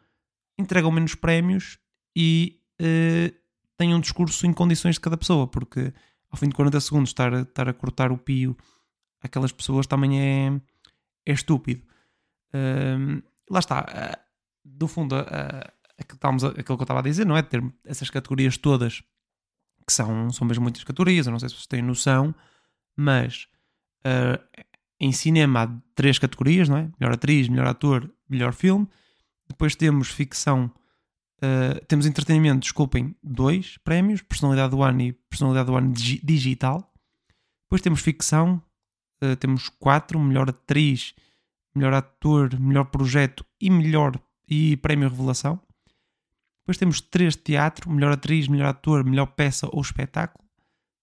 entregam 0.58 0.90
menos 0.90 1.14
prémios 1.14 1.78
e 2.16 2.60
uh, 2.80 3.34
têm 3.76 3.94
um 3.94 4.00
discurso 4.00 4.46
em 4.46 4.52
condições 4.52 4.96
de 4.96 5.00
cada 5.00 5.16
pessoa, 5.16 5.46
porque 5.46 5.92
ao 6.30 6.36
fim 6.36 6.48
de 6.48 6.54
40 6.54 6.80
segundos 6.80 7.10
estar, 7.10 7.32
estar 7.32 7.68
a 7.68 7.72
cortar 7.72 8.10
o 8.10 8.18
pio 8.18 8.56
aquelas 9.24 9.52
pessoas 9.52 9.86
também 9.86 10.20
é, 10.20 10.60
é 11.26 11.32
estúpido. 11.32 11.82
Um, 12.54 13.22
lá 13.50 13.58
está, 13.58 13.80
uh, 13.80 14.20
do 14.64 14.86
fundo, 14.86 15.16
uh, 15.16 15.72
aquilo, 15.98 16.20
a, 16.22 16.48
aquilo 16.48 16.64
que 16.64 16.72
eu 16.72 16.82
estava 16.82 17.00
a 17.00 17.02
dizer, 17.02 17.24
não 17.24 17.36
é? 17.36 17.42
Ter 17.42 17.64
essas 17.84 18.10
categorias 18.10 18.58
todas, 18.58 19.02
que 19.86 19.92
são, 19.92 20.30
são 20.30 20.46
mesmo 20.46 20.62
muitas 20.62 20.84
categorias, 20.84 21.26
eu 21.26 21.32
não 21.32 21.38
sei 21.38 21.48
se 21.48 21.54
vocês 21.54 21.66
têm 21.66 21.82
noção, 21.82 22.34
mas 22.96 23.46
uh, 24.06 24.62
em 24.98 25.12
cinema 25.12 25.62
há 25.64 25.68
três 25.94 26.18
categorias, 26.18 26.68
não 26.68 26.76
é? 26.76 26.90
Melhor 26.98 27.14
atriz, 27.14 27.48
melhor 27.48 27.66
ator, 27.66 28.10
melhor 28.28 28.52
filme. 28.52 28.88
Depois 29.48 29.74
temos 29.74 30.08
ficção, 30.08 30.70
uh, 31.38 31.84
temos 31.86 32.06
entretenimento, 32.06 32.60
desculpem, 32.60 33.14
dois 33.22 33.76
prémios, 33.78 34.22
personalidade 34.22 34.70
do 34.70 34.82
ano 34.82 35.02
e 35.02 35.12
personalidade 35.12 35.66
do 35.66 35.76
ano 35.76 35.92
digital. 35.92 36.92
Depois 37.64 37.82
temos 37.82 38.00
ficção, 38.00 38.62
uh, 39.22 39.36
temos 39.36 39.68
quatro, 39.68 40.18
melhor 40.18 40.48
atriz, 40.48 41.14
melhor 41.74 41.92
ator, 41.92 42.58
melhor 42.58 42.84
projeto 42.86 43.44
e 43.60 43.68
melhor 43.68 44.18
e 44.48 44.76
prémio 44.76 45.08
revelação. 45.08 45.60
Depois 46.64 46.78
temos 46.78 46.98
três 47.02 47.36
de 47.36 47.42
teatro, 47.42 47.90
melhor 47.90 48.12
atriz, 48.12 48.48
melhor 48.48 48.68
ator, 48.68 49.04
melhor 49.04 49.26
peça 49.26 49.68
ou 49.70 49.82
espetáculo. 49.82 50.48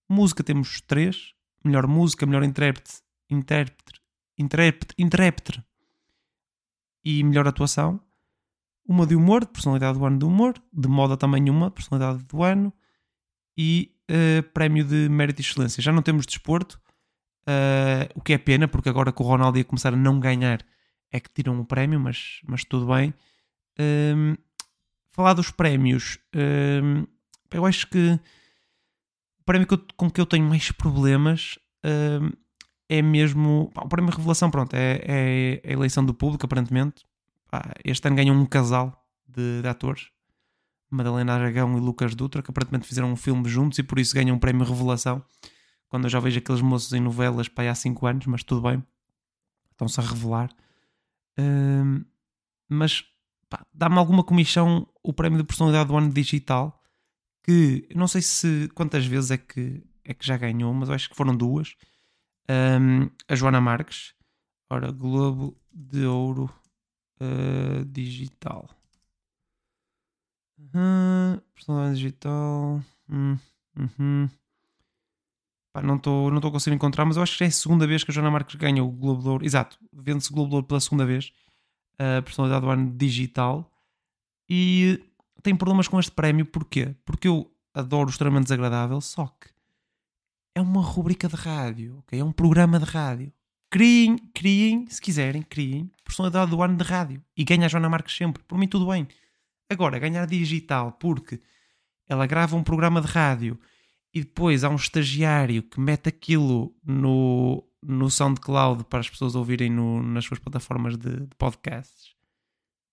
Música 0.08 0.42
temos 0.42 0.80
três, 0.80 1.34
melhor 1.64 1.86
música, 1.86 2.26
melhor 2.26 2.42
intérprete, 2.42 3.00
intérprete, 3.30 4.00
intérprete, 4.36 4.94
intérprete 4.98 5.64
e 7.04 7.22
melhor 7.22 7.46
atuação. 7.46 8.00
Uma 8.84 9.06
de 9.06 9.14
humor, 9.14 9.42
de 9.44 9.52
personalidade 9.52 9.96
do 9.96 10.04
ano 10.04 10.18
de 10.18 10.24
humor, 10.24 10.54
de 10.72 10.88
moda 10.88 11.16
também 11.16 11.48
uma, 11.48 11.70
personalidade 11.70 12.24
do 12.24 12.42
ano, 12.42 12.72
e 13.56 13.94
uh, 14.10 14.42
prémio 14.52 14.84
de 14.84 15.08
mérito 15.08 15.40
e 15.40 15.44
excelência. 15.44 15.80
Já 15.80 15.92
não 15.92 16.02
temos 16.02 16.26
desporto, 16.26 16.80
uh, 17.42 18.10
o 18.16 18.20
que 18.20 18.32
é 18.32 18.38
pena, 18.38 18.66
porque 18.66 18.88
agora 18.88 19.12
que 19.12 19.22
o 19.22 19.24
Ronaldo 19.24 19.58
ia 19.58 19.64
começar 19.64 19.92
a 19.92 19.96
não 19.96 20.18
ganhar 20.18 20.66
é 21.12 21.20
que 21.20 21.32
tiram 21.32 21.60
o 21.60 21.64
prémio, 21.64 22.00
mas, 22.00 22.40
mas 22.48 22.64
tudo 22.64 22.92
bem. 22.92 23.14
Ehm, 23.78 24.34
falar 25.12 25.34
dos 25.34 25.50
prémios, 25.50 26.18
ehm, 26.32 27.04
eu 27.50 27.66
acho 27.66 27.86
que 27.88 28.18
o 29.40 29.44
prémio 29.44 29.66
que 29.66 29.74
eu, 29.74 29.86
com 29.96 30.10
que 30.10 30.20
eu 30.20 30.26
tenho 30.26 30.48
mais 30.48 30.70
problemas 30.72 31.58
ehm, 31.84 32.30
é 32.88 33.00
mesmo. 33.00 33.70
O 33.74 33.88
prémio 33.88 34.12
Revelação, 34.14 34.50
pronto, 34.50 34.74
é, 34.74 35.00
é, 35.04 35.62
a 35.64 35.72
eleição 35.72 36.04
do 36.04 36.12
público, 36.12 36.44
aparentemente. 36.44 37.04
Pá, 37.50 37.72
este 37.84 38.06
ano 38.06 38.16
ganham 38.16 38.36
um 38.36 38.46
casal 38.46 39.06
de, 39.26 39.62
de, 39.62 39.68
atores, 39.68 40.10
Madalena 40.90 41.34
Aragão 41.34 41.76
e 41.76 41.80
Lucas 41.80 42.14
Dutra, 42.14 42.42
que 42.42 42.50
aparentemente 42.50 42.86
fizeram 42.86 43.10
um 43.10 43.16
filme 43.16 43.48
juntos 43.48 43.78
e 43.78 43.82
por 43.82 43.98
isso 43.98 44.14
ganham 44.14 44.36
um 44.36 44.38
prémio 44.38 44.64
Revelação. 44.64 45.24
Quando 45.88 46.04
eu 46.04 46.10
já 46.10 46.20
vejo 46.20 46.38
aqueles 46.38 46.62
moços 46.62 46.92
em 46.92 47.00
novelas 47.00 47.48
pá, 47.48 47.68
há 47.68 47.74
5 47.74 48.06
anos, 48.06 48.26
mas 48.26 48.42
tudo 48.42 48.62
bem, 48.62 48.82
estão-se 49.70 50.00
a 50.00 50.02
revelar. 50.02 50.50
Um, 51.38 52.04
mas 52.68 53.04
dá-me 53.72 53.98
alguma 53.98 54.22
comissão 54.24 54.86
o 55.02 55.12
prémio 55.12 55.38
de 55.38 55.44
personalidade 55.44 55.88
do 55.88 55.96
ano 55.96 56.12
digital. 56.12 56.80
Que 57.44 57.88
não 57.94 58.06
sei 58.06 58.22
se 58.22 58.68
quantas 58.74 59.04
vezes 59.04 59.32
é 59.32 59.36
que, 59.36 59.82
é 60.04 60.14
que 60.14 60.24
já 60.24 60.36
ganhou, 60.36 60.72
mas 60.72 60.88
acho 60.90 61.08
que 61.08 61.16
foram 61.16 61.36
duas 61.36 61.74
um, 62.48 63.10
a 63.28 63.34
Joana 63.34 63.60
Marques. 63.60 64.14
Ora, 64.70 64.90
Globo 64.90 65.56
de 65.72 66.06
Ouro 66.06 66.50
uh, 67.20 67.84
Digital. 67.84 68.68
Uhum, 70.58 71.40
personalidade 71.54 71.96
digital. 71.96 72.82
Hum, 73.08 73.38
uhum. 73.76 74.30
Pá, 75.72 75.82
não 75.82 75.96
estou 75.96 76.30
não 76.30 76.40
conseguindo 76.40 76.76
encontrar, 76.76 77.04
mas 77.04 77.16
eu 77.16 77.22
acho 77.22 77.32
que 77.32 77.38
já 77.40 77.44
é 77.46 77.48
a 77.48 77.52
segunda 77.52 77.86
vez 77.86 78.04
que 78.04 78.10
a 78.10 78.14
Joana 78.14 78.30
Marques 78.30 78.54
ganha 78.56 78.82
o 78.82 78.90
Globo 78.90 79.22
de 79.22 79.28
Ouro. 79.28 79.44
Exato, 79.44 79.78
vende-se 79.92 80.30
o 80.30 80.34
Globo 80.34 80.50
de 80.50 80.54
Ouro 80.56 80.66
pela 80.66 80.80
segunda 80.80 81.04
vez. 81.04 81.32
A 81.98 82.22
personalidade 82.22 82.64
do 82.64 82.70
ano 82.70 82.90
digital. 82.96 83.70
E 84.54 85.02
tem 85.42 85.56
problemas 85.56 85.88
com 85.88 85.98
este 85.98 86.12
prémio, 86.12 86.44
porquê? 86.44 86.94
Porque 87.06 87.26
eu 87.26 87.50
adoro 87.72 88.08
o 88.08 88.10
extremamente 88.10 88.44
desagradável, 88.44 89.00
só 89.00 89.26
que 89.26 89.48
é 90.54 90.60
uma 90.60 90.82
rubrica 90.82 91.26
de 91.26 91.36
rádio, 91.36 92.00
ok? 92.00 92.20
É 92.20 92.22
um 92.22 92.32
programa 92.32 92.78
de 92.78 92.84
rádio. 92.84 93.32
Criem, 93.70 94.18
criem, 94.34 94.86
se 94.90 95.00
quiserem, 95.00 95.40
criem 95.40 95.90
personalidade 96.04 96.50
do 96.50 96.62
ano 96.62 96.76
de 96.76 96.84
rádio 96.84 97.24
e 97.34 97.42
ganha 97.42 97.64
a 97.64 97.68
Joana 97.68 97.88
Marques 97.88 98.14
sempre. 98.14 98.42
Por 98.42 98.58
mim, 98.58 98.68
tudo 98.68 98.88
bem. 98.88 99.08
Agora, 99.70 99.98
ganhar 99.98 100.26
digital 100.26 100.92
porque 100.92 101.40
ela 102.06 102.26
grava 102.26 102.54
um 102.54 102.62
programa 102.62 103.00
de 103.00 103.06
rádio 103.06 103.58
e 104.12 104.20
depois 104.20 104.64
há 104.64 104.68
um 104.68 104.76
estagiário 104.76 105.62
que 105.62 105.80
mete 105.80 106.10
aquilo 106.10 106.76
no, 106.84 107.66
no 107.82 108.10
SoundCloud 108.10 108.84
para 108.84 109.00
as 109.00 109.08
pessoas 109.08 109.34
ouvirem 109.34 109.70
no, 109.70 110.02
nas 110.02 110.26
suas 110.26 110.38
plataformas 110.38 110.98
de, 110.98 111.20
de, 111.20 111.34
podcasts. 111.38 112.14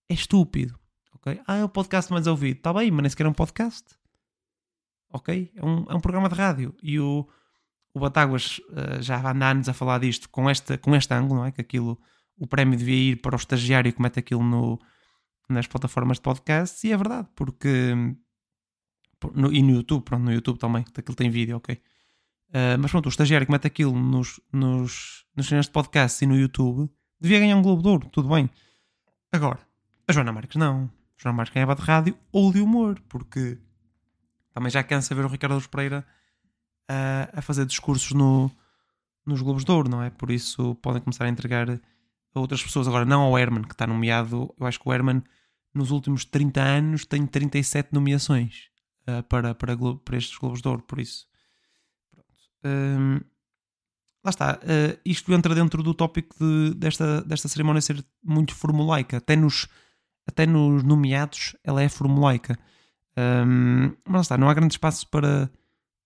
É 0.08 0.14
estúpido. 0.14 0.80
Ok? 1.22 1.42
Ah, 1.48 1.58
é 1.58 1.64
o 1.64 1.70
podcast 1.70 2.12
mais 2.12 2.28
ouvido. 2.28 2.58
Está 2.58 2.74
bem, 2.74 2.90
mas 2.92 3.04
nem 3.04 3.10
sequer 3.10 3.26
é 3.26 3.30
um 3.30 3.34
podcast. 3.34 3.86
Ok? 5.12 5.52
É 5.56 5.66
um, 5.66 5.86
é 5.90 5.96
um 5.96 6.00
programa 6.00 6.30
de 6.30 6.36
rádio. 6.36 6.76
E 6.82 7.00
o, 7.00 7.28
o 7.94 8.00
Batáguas 8.00 8.60
uh, 8.70 9.02
já 9.02 9.18
há 9.18 9.50
anos 9.52 9.70
a 9.70 9.74
falar 9.74 10.00
disto 10.00 10.30
com, 10.30 10.50
esta, 10.50 10.78
com 10.78 10.96
este 10.96 11.14
ângulo, 11.14 11.42
não 11.42 11.46
é? 11.46 11.52
Que 11.52 11.62
aquilo, 11.62 12.00
o 12.38 12.48
prémio 12.48 12.78
devia 12.78 13.12
ir 13.12 13.22
para 13.22 13.36
o 13.36 13.40
estagiário 13.40 13.92
que 13.92 14.02
mete 14.02 14.20
aquilo 14.20 14.44
no, 14.44 14.80
nas 15.50 15.68
plataformas 15.68 16.18
de 16.18 16.22
podcast, 16.22 16.86
e 16.88 16.92
é 16.92 16.98
verdade, 16.98 17.28
porque. 17.36 17.94
No, 19.34 19.52
e 19.52 19.62
no 19.62 19.72
YouTube, 19.72 20.04
pronto, 20.04 20.24
no 20.24 20.32
YouTube 20.32 20.58
também, 20.58 20.86
aquilo 20.96 21.16
tem 21.16 21.30
vídeo, 21.30 21.58
ok. 21.58 21.76
Uh, 21.76 22.80
mas 22.80 22.90
pronto, 22.90 23.08
o 23.08 23.10
estagiário 23.10 23.46
que 23.46 23.52
mete 23.52 23.68
aquilo 23.68 23.94
nos, 23.94 24.40
nos, 24.52 25.26
nos 25.36 25.50
canais 25.50 25.66
de 25.66 25.72
podcast 25.72 26.24
e 26.24 26.28
no 26.28 26.38
YouTube 26.38 26.90
devia 27.20 27.40
ganhar 27.40 27.58
um 27.58 27.62
Globo 27.62 27.82
de 27.82 27.90
Ouro, 27.90 28.10
tudo 28.10 28.30
bem. 28.30 28.50
Agora, 29.32 29.60
a 30.08 30.14
Joana 30.14 30.32
Marques 30.32 30.56
não. 30.56 30.99
Joana 31.20 31.36
Marques 31.36 31.54
ganhava 31.54 31.76
de 31.76 31.82
rádio 31.82 32.18
ou 32.32 32.52
de 32.52 32.62
humor, 32.62 33.00
porque 33.10 33.60
também 34.54 34.72
já 34.72 34.82
cansa 34.82 35.14
ver 35.14 35.26
o 35.26 35.28
Ricardo 35.28 35.70
Pereira 35.70 36.06
a, 36.88 37.40
a 37.40 37.42
fazer 37.42 37.66
discursos 37.66 38.12
no, 38.14 38.50
nos 39.26 39.42
Globos 39.42 39.64
de 39.64 39.72
Ouro, 39.72 39.90
não 39.90 40.02
é? 40.02 40.10
Por 40.10 40.32
isso 40.32 40.76
podem 40.76 41.02
começar 41.02 41.26
a 41.26 41.30
entregar 41.30 41.70
a 41.70 42.40
outras 42.40 42.64
pessoas. 42.64 42.88
Agora, 42.88 43.06
não 43.06 43.22
ao 43.22 43.38
Herman, 43.38 43.64
que 43.64 43.74
está 43.74 43.86
nomeado. 43.86 44.54
Eu 44.60 44.66
acho 44.66 44.80
que 44.80 44.88
o 44.88 44.94
Herman, 44.94 45.22
nos 45.74 45.92
últimos 45.92 46.26
30 46.26 46.62
anos, 46.62 47.06
tem 47.06 47.26
37 47.28 47.94
nomeações 47.94 48.70
uh, 49.08 49.22
para, 49.24 49.54
para, 49.54 49.78
para 49.78 50.18
estes 50.18 50.38
Globos 50.38 50.62
de 50.62 50.68
Ouro, 50.68 50.84
por 50.84 51.00
isso. 51.00 51.28
Um, 52.64 53.20
lá 54.24 54.30
está. 54.30 54.60
Uh, 54.64 55.00
isto 55.06 55.34
entra 55.34 55.54
dentro 55.54 55.84
do 55.84 55.94
tópico 55.94 56.36
de, 56.40 56.74
desta, 56.76 57.22
desta 57.22 57.48
cerimónia 57.48 57.82
ser 57.82 58.04
muito 58.24 58.56
formulaica. 58.56 59.18
Até 59.18 59.36
nos, 59.36 59.68
até 60.30 60.46
nos 60.46 60.84
nomeados, 60.84 61.56
ela 61.64 61.82
é 61.82 61.90
formulaica. 61.90 62.58
Um, 63.18 63.92
mas 64.08 64.22
está, 64.22 64.38
não 64.38 64.48
há 64.48 64.54
grande 64.54 64.74
espaço 64.74 65.08
para 65.10 65.50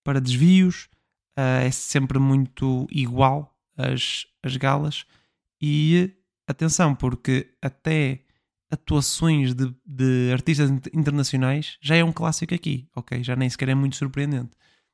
para 0.02 0.20
desvios, 0.20 0.88
uh, 1.38 1.64
é 1.64 1.70
sempre 1.70 2.18
muito 2.18 2.86
igual 2.90 3.58
as, 3.76 4.26
as 4.42 4.56
galas. 4.56 5.06
E 5.60 6.12
atenção, 6.46 6.94
porque 6.94 7.56
até 7.62 8.20
atuações 8.70 9.54
de, 9.54 9.74
de 9.86 10.30
artistas 10.32 10.70
internacionais 10.92 11.78
já 11.80 11.96
é 11.96 12.04
um 12.04 12.12
clássico 12.12 12.54
aqui, 12.54 12.86
ok? 12.94 13.22
Já 13.24 13.34
nem 13.34 13.48
sequer 13.48 13.70
é 13.70 13.74
muito 13.74 13.96
surpreendente. 13.96 14.50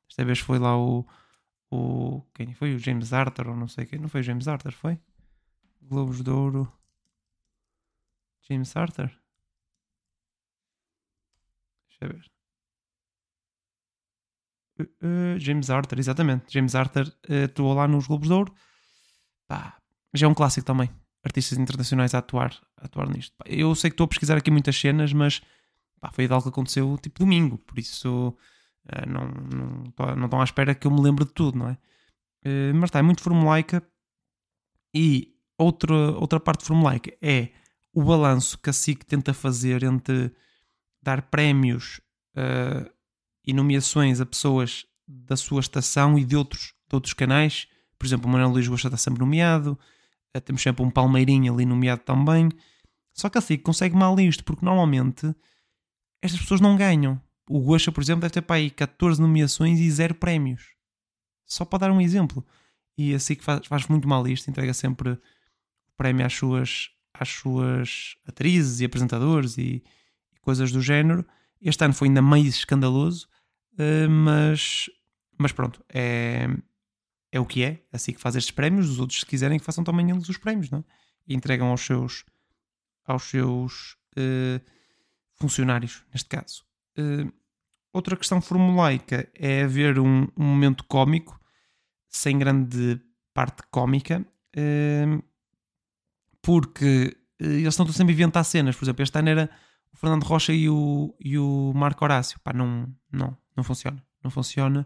Esta 0.09 0.23
vez 0.23 0.39
foi 0.39 0.59
lá 0.59 0.77
o. 0.77 1.05
o 1.69 2.21
quem 2.33 2.53
foi? 2.53 2.75
O 2.75 2.79
James 2.79 3.11
Arthur, 3.11 3.49
ou 3.49 3.55
não 3.55 3.67
sei 3.67 3.85
quem. 3.85 3.99
Não 3.99 4.07
foi 4.07 4.21
o 4.21 4.23
James 4.23 4.47
Arthur, 4.47 4.71
foi? 4.71 4.97
Globos 5.81 6.21
de 6.21 6.29
Ouro. 6.29 6.71
James 8.49 8.75
Arthur? 8.75 9.20
Deixa 12.01 12.13
ver. 12.13 12.31
Uh, 14.81 15.39
James 15.39 15.69
Arthur, 15.69 15.99
exatamente. 15.99 16.51
James 16.51 16.73
Arthur 16.75 17.07
uh, 17.29 17.45
atuou 17.45 17.73
lá 17.73 17.87
nos 17.87 18.07
Globos 18.07 18.27
de 18.27 18.33
Ouro. 18.33 18.53
Pá, 19.47 19.77
já 20.13 20.25
é 20.25 20.29
um 20.29 20.33
clássico 20.33 20.65
também. 20.65 20.89
Artistas 21.23 21.57
internacionais 21.57 22.15
a 22.15 22.19
atuar, 22.19 22.59
a 22.77 22.85
atuar 22.85 23.07
nisto. 23.09 23.35
Pá, 23.37 23.45
eu 23.47 23.73
sei 23.75 23.91
que 23.91 23.93
estou 23.93 24.05
a 24.05 24.07
pesquisar 24.07 24.37
aqui 24.37 24.49
muitas 24.49 24.75
cenas, 24.75 25.13
mas 25.13 25.41
pá, 25.99 26.11
foi 26.11 26.25
algo 26.25 26.43
que 26.43 26.49
aconteceu 26.49 26.97
tipo 26.97 27.19
domingo, 27.19 27.57
por 27.59 27.77
isso 27.77 28.29
uh, 28.29 29.09
não, 29.09 29.27
não, 29.27 30.15
não 30.15 30.25
estão 30.25 30.41
à 30.41 30.43
espera 30.43 30.73
que 30.73 30.87
eu 30.87 30.91
me 30.91 31.01
lembre 31.01 31.25
de 31.25 31.31
tudo, 31.33 31.59
não 31.59 31.69
é? 31.69 31.73
Uh, 32.43 32.73
mas 32.73 32.85
está, 32.85 32.99
é 32.99 33.03
muito 33.03 33.21
formulaica. 33.21 33.83
E 34.93 35.35
outra, 35.57 35.93
outra 35.93 36.39
parte 36.39 36.65
formulaica 36.65 37.15
é 37.21 37.49
o 37.93 38.03
balanço 38.03 38.57
que 38.57 38.69
a 38.69 38.73
SIC 38.73 39.05
tenta 39.05 39.33
fazer 39.33 39.83
entre 39.83 40.33
dar 41.01 41.23
prémios 41.23 41.99
uh, 42.35 42.89
e 43.45 43.53
nomeações 43.53 44.21
a 44.21 44.25
pessoas 44.25 44.85
da 45.07 45.35
sua 45.35 45.59
estação 45.59 46.17
e 46.17 46.23
de 46.23 46.35
outros, 46.35 46.73
de 46.89 46.95
outros 46.95 47.13
canais. 47.13 47.67
Por 47.97 48.05
exemplo, 48.05 48.27
o 48.27 48.31
Manuel 48.31 48.49
Luís 48.49 48.67
Gosta 48.67 48.87
está 48.87 48.97
sempre 48.97 49.19
nomeado. 49.19 49.77
Eh, 50.33 50.39
temos 50.39 50.61
sempre 50.61 50.83
um 50.83 50.89
Palmeirinho 50.89 51.53
ali 51.53 51.65
nomeado 51.65 52.01
também. 52.03 52.49
Só 53.13 53.29
que 53.29 53.37
assim 53.37 53.57
consegue 53.57 53.95
mal 53.95 54.17
isto, 54.19 54.43
porque 54.43 54.63
normalmente 54.63 55.35
estas 56.21 56.39
pessoas 56.39 56.61
não 56.61 56.77
ganham. 56.77 57.21
O 57.49 57.59
Gosta, 57.59 57.91
por 57.91 58.01
exemplo, 58.01 58.21
deve 58.21 58.33
ter 58.33 58.41
para 58.41 58.55
aí 58.55 58.69
14 58.69 59.21
nomeações 59.21 59.79
e 59.79 59.89
0 59.89 60.15
prémios. 60.15 60.63
Só 61.45 61.65
para 61.65 61.79
dar 61.79 61.91
um 61.91 61.99
exemplo. 61.99 62.45
E 62.97 63.13
assim 63.13 63.35
que 63.35 63.43
faz, 63.43 63.65
faz 63.67 63.87
muito 63.87 64.07
mal 64.07 64.25
isto, 64.27 64.49
entrega 64.49 64.73
sempre 64.73 65.19
prémio 65.97 66.25
às 66.25 66.33
suas, 66.33 66.89
às 67.13 67.29
suas 67.29 68.15
atrizes 68.25 68.79
e 68.79 68.85
apresentadores 68.85 69.57
e 69.57 69.83
coisas 70.41 70.71
do 70.71 70.81
género. 70.81 71.25
Este 71.61 71.83
ano 71.85 71.93
foi 71.93 72.07
ainda 72.07 72.21
mais 72.21 72.47
escandaloso, 72.47 73.27
uh, 73.73 74.09
mas, 74.09 74.89
mas 75.37 75.51
pronto, 75.51 75.83
é, 75.89 76.47
é 77.31 77.39
o 77.39 77.45
que 77.45 77.63
é, 77.63 77.83
assim 77.93 78.11
que 78.13 78.19
faz 78.19 78.35
estes 78.35 78.51
prémios. 78.51 78.89
Os 78.89 78.99
outros, 78.99 79.21
se 79.21 79.25
quiserem, 79.25 79.57
que 79.57 79.65
façam 79.65 79.83
também 79.83 80.09
eles 80.09 80.27
os 80.27 80.37
prémios, 80.37 80.69
não 80.69 80.79
é? 80.79 80.83
E 81.27 81.35
entregam 81.35 81.67
aos 81.67 81.81
seus, 81.81 82.25
aos 83.05 83.23
seus 83.23 83.95
uh, 84.17 84.61
funcionários, 85.35 86.03
neste 86.11 86.27
caso. 86.27 86.63
Uh, 86.97 87.31
outra 87.93 88.17
questão 88.17 88.41
formulaica 88.41 89.29
é 89.33 89.63
haver 89.63 89.99
um, 89.99 90.27
um 90.35 90.43
momento 90.43 90.83
cómico, 90.85 91.39
sem 92.09 92.37
grande 92.37 92.99
parte 93.33 93.63
cómica, 93.71 94.25
uh, 94.57 95.23
porque 96.41 97.15
eles 97.39 97.67
estão 97.67 97.87
sempre 97.87 98.11
a 98.11 98.15
inventar 98.15 98.43
cenas. 98.43 98.75
Por 98.75 98.83
exemplo, 98.85 99.03
este 99.03 99.17
ano 99.17 99.29
era 99.29 99.49
o 99.93 99.97
Fernando 99.97 100.23
Rocha 100.23 100.53
e 100.53 100.69
o, 100.69 101.15
e 101.19 101.37
o 101.37 101.71
Marco 101.75 102.03
Horácio. 102.03 102.39
Pá, 102.41 102.53
não, 102.53 102.87
não, 103.11 103.37
não 103.55 103.63
funciona. 103.63 104.03
Não 104.23 104.31
funciona. 104.31 104.85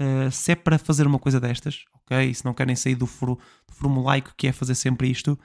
Uh, 0.00 0.30
se 0.30 0.52
é 0.52 0.54
para 0.54 0.78
fazer 0.78 1.06
uma 1.06 1.18
coisa 1.18 1.38
destas, 1.38 1.84
ok? 1.94 2.32
Se 2.32 2.44
não 2.44 2.54
querem 2.54 2.74
sair 2.74 2.94
do, 2.94 3.06
foro, 3.06 3.38
do 3.66 3.74
formulaico 3.74 4.32
que 4.36 4.46
é 4.46 4.52
fazer 4.52 4.74
sempre 4.74 5.10
isto, 5.10 5.38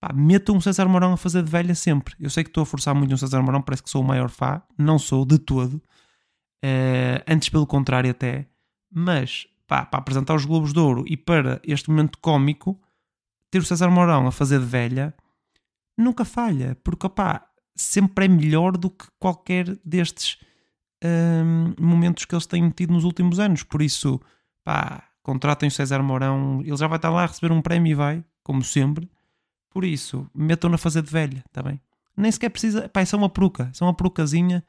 pá, 0.00 0.12
metam 0.14 0.56
um 0.56 0.60
César 0.60 0.86
Mourão 0.86 1.12
a 1.12 1.16
fazer 1.16 1.42
de 1.42 1.50
velha 1.50 1.74
sempre. 1.74 2.14
Eu 2.20 2.30
sei 2.30 2.44
que 2.44 2.50
estou 2.50 2.62
a 2.62 2.66
forçar 2.66 2.94
muito 2.94 3.12
um 3.12 3.16
César 3.16 3.42
Mourão, 3.42 3.60
parece 3.60 3.82
que 3.82 3.90
sou 3.90 4.02
o 4.02 4.06
maior 4.06 4.30
fã, 4.30 4.62
não 4.78 4.98
sou 4.98 5.24
de 5.24 5.38
todo, 5.38 5.74
uh, 5.74 7.22
antes 7.26 7.48
pelo 7.48 7.66
contrário 7.66 8.10
até, 8.10 8.46
mas 8.90 9.48
pá, 9.66 9.84
para 9.84 9.98
apresentar 9.98 10.34
os 10.34 10.44
Globos 10.44 10.72
de 10.72 10.78
Ouro 10.78 11.04
e 11.06 11.16
para 11.16 11.60
este 11.64 11.90
momento 11.90 12.18
cómico, 12.18 12.80
ter 13.50 13.58
o 13.58 13.64
César 13.64 13.90
Mourão 13.90 14.26
a 14.26 14.32
fazer 14.32 14.60
de 14.60 14.66
velha 14.66 15.14
nunca 15.96 16.24
falha, 16.24 16.76
porque 16.82 17.08
pá, 17.08 17.49
sempre 17.80 18.26
é 18.26 18.28
melhor 18.28 18.76
do 18.76 18.90
que 18.90 19.06
qualquer 19.18 19.76
destes 19.84 20.38
um, 21.04 21.74
momentos 21.78 22.24
que 22.24 22.34
eles 22.34 22.46
têm 22.46 22.68
tido 22.70 22.92
nos 22.92 23.04
últimos 23.04 23.38
anos. 23.38 23.62
Por 23.62 23.82
isso, 23.82 24.20
pá, 24.64 25.04
contratem 25.22 25.68
o 25.68 25.72
César 25.72 26.02
Mourão, 26.02 26.60
ele 26.60 26.76
já 26.76 26.86
vai 26.86 26.96
estar 26.96 27.10
lá 27.10 27.22
a 27.22 27.26
receber 27.26 27.52
um 27.52 27.62
prémio 27.62 27.90
e 27.90 27.94
vai, 27.94 28.24
como 28.42 28.62
sempre. 28.62 29.08
Por 29.70 29.84
isso, 29.84 30.28
metam-na 30.34 30.74
a 30.74 30.78
fazer 30.78 31.02
de 31.02 31.10
velha, 31.10 31.44
está 31.46 31.62
bem? 31.62 31.80
Nem 32.16 32.30
sequer 32.30 32.50
precisa, 32.50 32.88
pá, 32.88 33.00
é 33.00 33.16
uma 33.16 33.28
peruca, 33.28 33.70
é 33.78 33.84
uma 33.84 33.94
perucazinha 33.94 34.64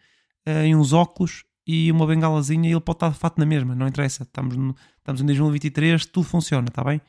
uh, 0.47 0.65
e 0.65 0.75
uns 0.75 0.93
óculos 0.93 1.43
e 1.65 1.91
uma 1.91 2.05
bengalazinha 2.07 2.69
e 2.69 2.73
ele 2.73 2.81
pode 2.81 2.97
estar 2.97 3.09
de 3.09 3.17
fato 3.17 3.39
na 3.39 3.45
mesma, 3.45 3.75
não 3.75 3.87
interessa. 3.87 4.23
Estamos, 4.23 4.55
no, 4.55 4.75
estamos 4.97 5.21
em 5.21 5.25
2023, 5.25 6.05
tudo 6.05 6.25
funciona, 6.25 6.67
está 6.67 6.83
bem? 6.83 7.01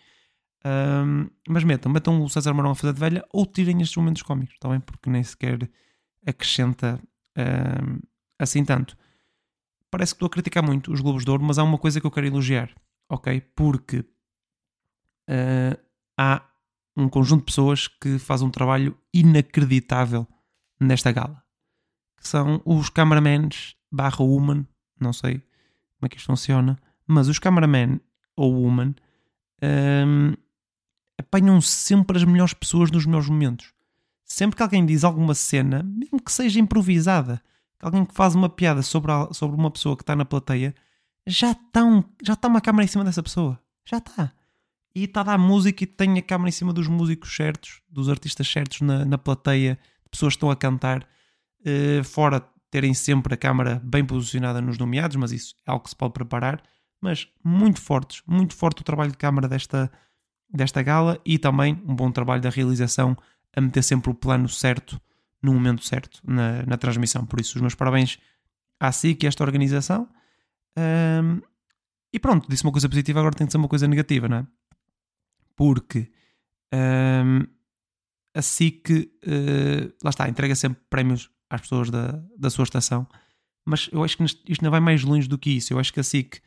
Um, 0.64 1.28
mas 1.48 1.64
metam, 1.64 1.90
metam 1.90 2.22
o 2.22 2.28
César 2.28 2.54
Mourão 2.54 2.70
a 2.70 2.74
fazer 2.74 2.92
de 2.92 3.00
velha 3.00 3.24
ou 3.32 3.44
tirem 3.44 3.80
estes 3.82 3.96
momentos 3.96 4.22
cómicos, 4.22 4.54
está 4.54 4.68
bem? 4.68 4.80
Porque 4.80 5.10
nem 5.10 5.22
sequer 5.22 5.68
acrescenta 6.26 7.00
um, 7.36 7.98
assim 8.38 8.64
tanto 8.64 8.96
parece 9.92 10.14
que 10.14 10.16
estou 10.16 10.26
a 10.26 10.30
criticar 10.30 10.64
muito 10.64 10.90
os 10.90 11.02
Globos 11.02 11.22
de 11.22 11.30
Ouro, 11.30 11.44
mas 11.44 11.58
há 11.58 11.62
uma 11.62 11.76
coisa 11.76 12.00
que 12.00 12.06
eu 12.06 12.10
quero 12.10 12.26
elogiar, 12.26 12.74
ok? 13.10 13.42
Porque 13.54 13.98
uh, 15.28 15.78
há 16.18 16.42
um 16.96 17.10
conjunto 17.10 17.40
de 17.40 17.46
pessoas 17.46 17.86
que 17.86 18.18
faz 18.18 18.40
um 18.40 18.50
trabalho 18.50 18.98
inacreditável 19.12 20.26
nesta 20.80 21.12
gala. 21.12 21.44
Que 22.18 22.26
são 22.26 22.62
os 22.64 22.88
cameramans 22.88 23.76
barra 23.90 24.24
woman, 24.24 24.66
não 24.98 25.12
sei 25.12 25.40
como 25.96 26.06
é 26.06 26.08
que 26.08 26.16
isto 26.16 26.26
funciona, 26.26 26.78
mas 27.06 27.28
os 27.28 27.38
cameramen 27.38 28.00
ou 28.34 28.62
woman 28.62 28.94
um, 29.62 30.32
apanham 31.18 31.60
sempre 31.60 32.16
as 32.16 32.24
melhores 32.24 32.54
pessoas 32.54 32.90
nos 32.90 33.04
melhores 33.04 33.28
momentos. 33.28 33.74
Sempre 34.24 34.56
que 34.56 34.62
alguém 34.62 34.84
diz 34.86 35.04
alguma 35.04 35.34
cena, 35.34 35.82
mesmo 35.82 36.20
que 36.20 36.32
seja 36.32 36.60
improvisada, 36.60 37.42
alguém 37.80 38.04
que 38.04 38.14
faz 38.14 38.34
uma 38.34 38.48
piada 38.48 38.82
sobre, 38.82 39.10
a, 39.12 39.28
sobre 39.32 39.56
uma 39.56 39.70
pessoa 39.70 39.96
que 39.96 40.02
está 40.02 40.14
na 40.14 40.24
plateia, 40.24 40.74
já 41.26 41.52
está 41.52 41.84
um, 41.84 42.02
já 42.22 42.34
está 42.34 42.48
uma 42.48 42.60
câmera 42.60 42.84
em 42.84 42.88
cima 42.88 43.04
dessa 43.04 43.22
pessoa. 43.22 43.60
Já 43.84 43.98
está. 43.98 44.32
E 44.94 45.04
está 45.04 45.20
a 45.20 45.24
dar 45.24 45.38
música 45.38 45.84
e 45.84 45.86
tem 45.86 46.18
a 46.18 46.22
câmera 46.22 46.48
em 46.48 46.52
cima 46.52 46.72
dos 46.72 46.86
músicos 46.86 47.34
certos, 47.34 47.80
dos 47.88 48.08
artistas 48.08 48.46
certos 48.46 48.80
na, 48.80 49.04
na 49.04 49.18
plateia, 49.18 49.78
pessoas 50.10 50.34
que 50.34 50.36
estão 50.36 50.50
a 50.50 50.56
cantar, 50.56 51.06
uh, 51.60 52.04
fora 52.04 52.40
terem 52.70 52.94
sempre 52.94 53.34
a 53.34 53.36
câmera 53.36 53.80
bem 53.84 54.04
posicionada 54.04 54.60
nos 54.60 54.78
nomeados, 54.78 55.16
mas 55.16 55.32
isso 55.32 55.54
é 55.66 55.70
algo 55.70 55.84
que 55.84 55.90
se 55.90 55.96
pode 55.96 56.14
preparar. 56.14 56.62
Mas 57.00 57.28
muito 57.44 57.80
fortes, 57.80 58.22
muito 58.26 58.54
forte 58.54 58.80
o 58.80 58.84
trabalho 58.84 59.10
de 59.10 59.18
câmara 59.18 59.48
desta, 59.48 59.90
desta 60.48 60.82
gala 60.82 61.20
e 61.24 61.38
também 61.38 61.82
um 61.86 61.94
bom 61.94 62.10
trabalho 62.10 62.40
da 62.40 62.48
realização 62.48 63.16
a 63.54 63.60
meter 63.60 63.82
sempre 63.82 64.10
o 64.10 64.14
plano 64.14 64.48
certo 64.48 65.00
no 65.42 65.52
momento 65.52 65.84
certo 65.84 66.20
na, 66.24 66.62
na 66.64 66.76
transmissão. 66.76 67.26
Por 67.26 67.40
isso, 67.40 67.56
os 67.56 67.60
meus 67.60 67.74
parabéns 67.74 68.18
à 68.78 68.92
SIC 68.92 69.22
e 69.22 69.26
a 69.26 69.28
esta 69.28 69.42
organização. 69.42 70.08
Um, 70.78 71.40
e 72.12 72.18
pronto, 72.18 72.48
disse 72.48 72.62
uma 72.62 72.72
coisa 72.72 72.88
positiva, 72.88 73.18
agora 73.18 73.34
tem 73.34 73.46
de 73.46 73.52
ser 73.52 73.58
uma 73.58 73.68
coisa 73.68 73.88
negativa, 73.88 74.28
não 74.28 74.36
é? 74.38 74.46
Porque 75.56 76.10
um, 76.72 77.46
a 78.34 78.42
SIC, 78.42 78.90
uh, 78.90 79.94
lá 80.02 80.10
está, 80.10 80.28
entrega 80.28 80.54
sempre 80.54 80.80
prémios 80.88 81.30
às 81.50 81.60
pessoas 81.62 81.90
da, 81.90 82.22
da 82.38 82.50
sua 82.50 82.64
estação, 82.64 83.06
mas 83.64 83.88
eu 83.92 84.02
acho 84.02 84.16
que 84.16 84.24
isto 84.24 84.62
não 84.62 84.70
vai 84.70 84.80
mais 84.80 85.02
longe 85.04 85.28
do 85.28 85.38
que 85.38 85.50
isso. 85.50 85.72
Eu 85.72 85.78
acho 85.78 85.92
que 85.92 86.00
a 86.00 86.04
SIC 86.04 86.40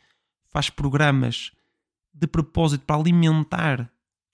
faz 0.47 0.69
programas 0.69 1.51
de 2.13 2.27
propósito 2.27 2.85
para 2.85 2.99
alimentar 2.99 3.91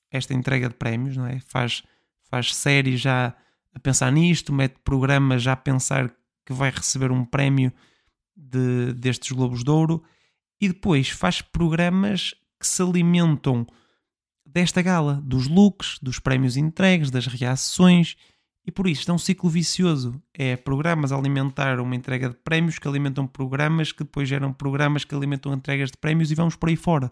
esta 0.10 0.34
entrega 0.34 0.70
de 0.70 0.76
prémios, 0.76 1.18
não 1.18 1.26
é? 1.26 1.40
Faz, 1.40 1.84
faz 2.32 2.56
séries 2.56 3.02
já 3.02 3.36
a 3.76 3.80
pensar 3.80 4.10
nisto, 4.10 4.54
mete 4.54 4.78
programas 4.86 5.44
já 5.44 5.52
a 5.52 5.58
pensar 5.58 6.10
que 6.46 6.54
vai 6.54 6.72
receber 6.72 7.12
um 7.12 7.26
prémio 7.26 7.74
de, 8.36 8.94
destes 8.94 9.32
Globos 9.34 9.64
de 9.66 9.70
Ouro 9.70 10.02
e 10.60 10.70
depois 10.70 11.10
faz 11.10 11.42
programas 11.42 12.34
que 12.58 12.66
se 12.66 12.82
alimentam 12.82 13.68
desta 14.46 14.82
gala, 14.82 15.22
dos 15.26 15.48
looks, 15.48 16.00
dos 16.02 16.20
prémios 16.20 16.56
entregues, 16.56 17.12
das 17.12 17.28
reações 17.28 18.16
e 18.66 18.72
por 18.72 18.88
isso 18.88 19.10
é 19.12 19.14
um 19.14 19.18
ciclo 19.18 19.50
vicioso. 19.50 20.22
É 20.34 20.56
programas 20.56 21.12
a 21.12 21.18
alimentar 21.18 21.82
uma 21.82 21.96
entrega 21.96 22.30
de 22.30 22.36
prémios 22.36 22.80
que 22.80 22.88
alimentam 22.88 23.28
programas 23.28 23.92
que 23.92 24.06
depois 24.06 24.30
geram 24.30 24.54
programas 24.54 25.04
que 25.04 25.14
alimentam 25.14 25.54
entregas 25.54 25.92
de 25.92 25.98
prémios 25.98 26.32
e 26.32 26.36
vamos 26.36 26.56
por 26.56 26.70
aí 26.70 26.78
fora. 26.78 27.12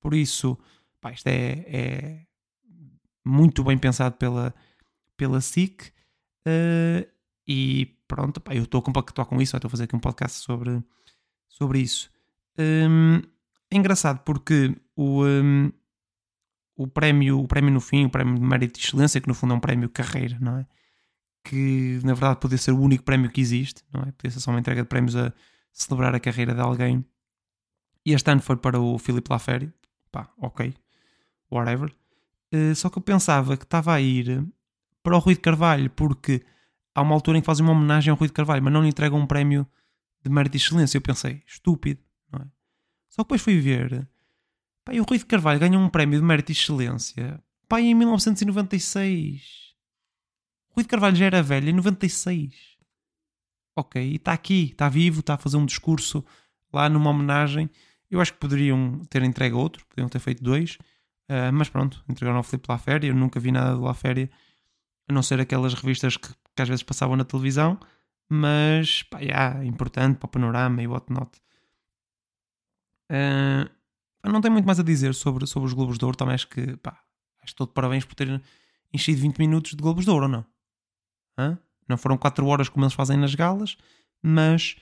Por 0.00 0.12
isso, 0.12 0.58
pá, 1.00 1.12
isto 1.12 1.26
é, 1.28 1.64
é 1.66 2.26
muito 3.24 3.62
bem 3.64 3.78
pensado 3.78 4.16
pela, 4.16 4.54
pela 5.16 5.40
SIC. 5.40 5.92
Uh, 6.46 7.06
e 7.46 7.96
pronto, 8.06 8.40
pá, 8.40 8.54
eu 8.54 8.64
estou 8.64 8.80
a 8.80 8.82
compactuar 8.82 9.26
com 9.26 9.40
isso, 9.40 9.56
estou 9.56 9.68
a 9.68 9.70
fazer 9.70 9.84
aqui 9.84 9.96
um 9.96 10.00
podcast 10.00 10.38
sobre, 10.38 10.82
sobre 11.48 11.80
isso. 11.80 12.10
Um, 12.58 13.18
é 13.70 13.76
engraçado 13.76 14.20
porque 14.24 14.76
o, 14.94 15.24
um, 15.24 15.72
o, 16.76 16.86
prémio, 16.86 17.40
o 17.40 17.48
prémio 17.48 17.72
no 17.72 17.80
fim, 17.80 18.04
o 18.04 18.10
prémio 18.10 18.34
de 18.34 18.40
mérito 18.40 18.78
de 18.78 18.86
excelência, 18.86 19.20
que 19.20 19.28
no 19.28 19.34
fundo 19.34 19.54
é 19.54 19.56
um 19.56 19.60
prémio 19.60 19.88
carreira, 19.88 20.38
não 20.40 20.58
é? 20.58 20.66
Que 21.44 22.00
na 22.04 22.14
verdade 22.14 22.38
poderia 22.38 22.62
ser 22.62 22.72
o 22.72 22.80
único 22.80 23.02
prémio 23.02 23.30
que 23.30 23.40
existe, 23.40 23.82
não 23.92 24.02
é? 24.02 24.12
Poderia 24.12 24.30
ser 24.30 24.40
só 24.40 24.50
uma 24.50 24.60
entrega 24.60 24.82
de 24.82 24.88
prémios 24.88 25.16
a 25.16 25.32
celebrar 25.72 26.14
a 26.14 26.20
carreira 26.20 26.54
de 26.54 26.60
alguém. 26.60 27.04
E 28.04 28.12
este 28.12 28.30
ano 28.30 28.42
foi 28.42 28.56
para 28.56 28.78
o 28.80 28.98
Filipe 28.98 29.30
Laferi, 29.30 29.72
pá, 30.10 30.30
ok, 30.38 30.74
whatever. 31.50 31.92
Uh, 32.52 32.74
só 32.74 32.90
que 32.90 32.98
eu 32.98 33.02
pensava 33.02 33.56
que 33.56 33.64
estava 33.64 33.94
a 33.94 34.00
ir 34.00 34.46
para 35.02 35.16
o 35.16 35.18
Rui 35.18 35.34
de 35.34 35.40
Carvalho, 35.40 35.90
porque 35.90 36.44
há 36.94 37.00
uma 37.00 37.14
altura 37.14 37.38
em 37.38 37.40
que 37.40 37.46
fazem 37.46 37.64
uma 37.64 37.72
homenagem 37.72 38.10
ao 38.10 38.16
Rui 38.16 38.28
de 38.28 38.34
Carvalho, 38.34 38.62
mas 38.62 38.72
não 38.72 38.82
lhe 38.82 38.88
entregam 38.88 39.18
um 39.18 39.26
prémio 39.26 39.66
de 40.22 40.30
mérito 40.30 40.56
e 40.56 40.58
excelência. 40.58 40.98
Eu 40.98 41.02
pensei, 41.02 41.42
estúpido, 41.46 42.00
não 42.30 42.40
é? 42.40 42.44
Só 43.08 43.22
que 43.22 43.28
depois 43.28 43.40
fui 43.40 43.58
ver, 43.58 44.06
e 44.90 45.00
o 45.00 45.04
Rui 45.04 45.18
de 45.18 45.26
Carvalho 45.26 45.60
ganhou 45.60 45.80
um 45.80 45.88
prémio 45.88 46.18
de 46.18 46.24
mérito 46.24 46.50
e 46.50 46.54
excelência, 46.54 47.42
pá, 47.68 47.80
em 47.80 47.94
1996. 47.94 49.74
O 50.70 50.74
Rui 50.74 50.84
de 50.84 50.88
Carvalho 50.88 51.14
já 51.14 51.26
era 51.26 51.42
velho 51.42 51.68
em 51.68 51.72
96. 51.72 52.72
Ok, 53.76 54.02
e 54.02 54.16
está 54.16 54.32
aqui, 54.32 54.70
está 54.72 54.88
vivo, 54.88 55.20
está 55.20 55.34
a 55.34 55.38
fazer 55.38 55.56
um 55.56 55.66
discurso 55.66 56.24
lá 56.72 56.88
numa 56.88 57.10
homenagem. 57.10 57.70
Eu 58.10 58.20
acho 58.20 58.32
que 58.32 58.40
poderiam 58.40 59.00
ter 59.08 59.22
entregue 59.22 59.54
outro, 59.54 59.86
poderiam 59.86 60.08
ter 60.08 60.18
feito 60.18 60.42
dois, 60.42 60.76
uh, 61.30 61.52
mas 61.52 61.68
pronto, 61.68 62.02
entregaram 62.08 62.38
ao 62.38 62.42
Filipe 62.42 62.66
Laféria. 62.68 63.08
Eu 63.08 63.14
nunca 63.14 63.40
vi 63.40 63.52
nada 63.52 63.74
de 63.74 63.80
Laféria 63.80 64.30
a 65.08 65.12
não 65.12 65.22
ser 65.22 65.40
aquelas 65.40 65.74
revistas 65.74 66.16
que, 66.16 66.28
que 66.28 66.62
às 66.62 66.68
vezes 66.68 66.82
passavam 66.82 67.16
na 67.16 67.24
televisão, 67.24 67.78
mas 68.28 69.02
pá, 69.04 69.20
yeah, 69.20 69.64
importante 69.64 70.18
para 70.18 70.26
o 70.26 70.30
panorama 70.30 70.82
e 70.82 70.86
whatnot. 70.86 71.30
Uh, 73.10 73.68
não 74.30 74.40
tenho 74.40 74.52
muito 74.52 74.66
mais 74.66 74.78
a 74.78 74.82
dizer 74.82 75.14
sobre, 75.14 75.46
sobre 75.46 75.66
os 75.66 75.72
Globos 75.72 75.98
de 75.98 76.04
Ouro, 76.04 76.16
também 76.16 76.34
acho 76.34 76.48
que 76.48 76.76
pá, 76.76 77.02
acho 77.42 77.54
todo 77.54 77.72
parabéns 77.72 78.04
por 78.04 78.14
terem 78.14 78.40
enchido 78.92 79.20
20 79.20 79.38
minutos 79.38 79.72
de 79.72 79.82
Globos 79.82 80.04
de 80.04 80.10
Ouro, 80.10 80.24
ou 80.24 80.30
não? 80.30 80.46
Hã? 81.36 81.58
Não 81.88 81.96
foram 81.96 82.16
4 82.16 82.46
horas 82.46 82.68
como 82.68 82.84
eles 82.84 82.94
fazem 82.94 83.16
nas 83.16 83.34
galas, 83.34 83.76
mas 84.22 84.76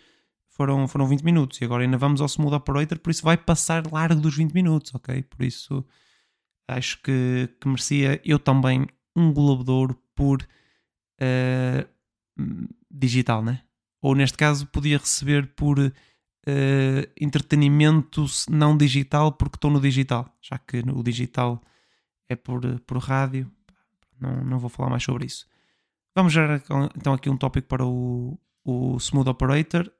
foram, 0.48 0.87
foram 0.87 1.07
20 1.07 1.22
minutos 1.22 1.61
e 1.61 1.64
agora 1.64 1.83
ainda 1.83 1.96
vamos 1.96 2.20
ao 2.20 2.26
Smooth 2.26 2.55
Operator, 2.55 2.98
por 2.98 3.11
isso 3.11 3.22
vai 3.22 3.37
passar 3.37 3.90
largo 3.90 4.20
dos 4.20 4.37
20 4.37 4.53
minutos, 4.53 4.94
ok? 4.94 5.22
Por 5.22 5.42
isso 5.42 5.85
acho 6.72 7.00
que, 7.02 7.48
que 7.61 7.68
merecia. 7.68 8.20
Eu 8.24 8.38
também 8.38 8.87
um 9.16 9.33
Globo 9.33 9.64
de 9.64 9.70
Ouro 9.70 10.02
por 10.14 10.42
uh, 11.20 11.88
digital, 12.90 13.42
né? 13.42 13.62
Ou 14.02 14.14
neste 14.14 14.38
caso 14.38 14.66
podia 14.66 14.98
receber 14.98 15.54
por 15.54 15.78
uh, 15.78 15.92
entretenimento 17.20 18.24
não 18.48 18.76
digital 18.76 19.33
porque 19.33 19.56
estou 19.56 19.70
no 19.70 19.80
digital, 19.80 20.37
já 20.40 20.59
que 20.59 20.78
o 20.78 21.02
digital 21.02 21.61
é 22.28 22.37
por, 22.37 22.62
por 22.80 22.98
rádio. 22.98 23.50
Não, 24.18 24.44
não 24.44 24.59
vou 24.59 24.70
falar 24.70 24.90
mais 24.90 25.02
sobre 25.02 25.26
isso. 25.26 25.46
Vamos 26.14 26.33
gerar 26.33 26.62
então 26.96 27.12
aqui 27.12 27.30
um 27.30 27.37
tópico 27.37 27.68
para 27.68 27.85
o, 27.85 28.38
o 28.64 28.96
Smooth 28.96 29.30
Operator. 29.30 29.90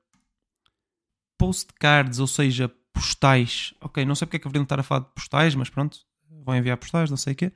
Postcards, 1.37 2.19
ou 2.19 2.27
seja, 2.27 2.69
postais. 2.93 3.73
Ok, 3.81 4.05
não 4.05 4.13
sei 4.13 4.27
porque 4.27 4.37
é 4.37 4.39
que 4.39 4.45
deveriam 4.45 4.63
estar 4.63 4.79
a 4.79 4.83
falar 4.83 5.01
de 5.01 5.13
postais, 5.15 5.55
mas 5.55 5.69
pronto, 5.69 5.99
vão 6.43 6.55
enviar 6.55 6.77
postais, 6.77 7.09
não 7.09 7.17
sei 7.17 7.33
o 7.33 7.35
quê. 7.35 7.51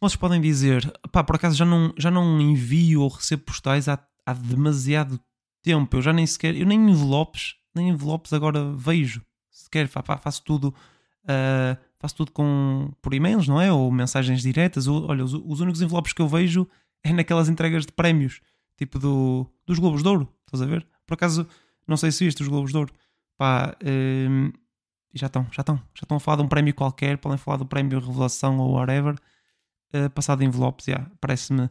Vocês 0.00 0.16
podem 0.16 0.40
dizer, 0.40 0.90
pá, 1.12 1.22
por 1.22 1.36
acaso 1.36 1.56
já 1.56 1.64
não, 1.64 1.92
já 1.96 2.10
não 2.10 2.40
envio 2.40 3.02
ou 3.02 3.08
recebo 3.08 3.42
postais 3.42 3.88
há, 3.88 4.02
há 4.24 4.32
demasiado 4.32 5.20
tempo. 5.62 5.96
Eu 5.96 6.02
já 6.02 6.12
nem 6.12 6.26
sequer, 6.26 6.56
eu 6.56 6.66
nem 6.66 6.90
envelopes, 6.90 7.56
nem 7.74 7.90
envelopes 7.90 8.32
agora 8.32 8.72
vejo. 8.72 9.22
Sequer, 9.50 9.88
pá, 9.88 10.16
faço 10.16 10.42
tudo, 10.42 10.74
uh, 11.24 11.78
faço 11.98 12.16
tudo 12.16 12.32
com, 12.32 12.90
por 13.02 13.12
e-mails, 13.12 13.46
não 13.46 13.60
é? 13.60 13.70
Ou 13.70 13.90
mensagens 13.92 14.40
diretas. 14.40 14.86
Ou, 14.86 15.06
olha, 15.06 15.22
os, 15.22 15.34
os 15.34 15.60
únicos 15.60 15.82
envelopes 15.82 16.14
que 16.14 16.22
eu 16.22 16.28
vejo 16.28 16.66
é 17.04 17.12
naquelas 17.12 17.48
entregas 17.48 17.84
de 17.84 17.92
prémios, 17.92 18.40
tipo 18.76 18.98
do, 18.98 19.46
dos 19.66 19.78
Globos 19.78 20.02
de 20.02 20.08
Ouro, 20.08 20.28
estás 20.46 20.62
a 20.62 20.66
ver? 20.66 20.86
Por 21.06 21.14
acaso, 21.14 21.46
não 21.86 21.96
sei 21.96 22.10
se 22.10 22.24
viste 22.24 22.42
os 22.42 22.48
Globos 22.48 22.70
de 22.70 22.78
Ouro. 22.78 22.92
Pá, 23.36 23.76
hum, 23.84 24.52
já 25.14 25.26
estão, 25.26 25.46
já 25.50 25.62
estão, 25.62 25.76
já 25.94 26.02
estão 26.02 26.16
a 26.16 26.20
falar 26.20 26.36
de 26.36 26.42
um 26.42 26.48
prémio 26.48 26.74
qualquer, 26.74 27.18
podem 27.18 27.38
falar 27.38 27.56
do 27.56 27.66
prémio 27.66 27.98
Revelação 28.00 28.58
ou 28.58 28.74
whatever, 28.74 29.14
uh, 29.94 30.10
passado 30.10 30.42
em 30.42 30.46
envelopes, 30.46 30.86
yeah, 30.86 31.10
parece-me 31.20 31.68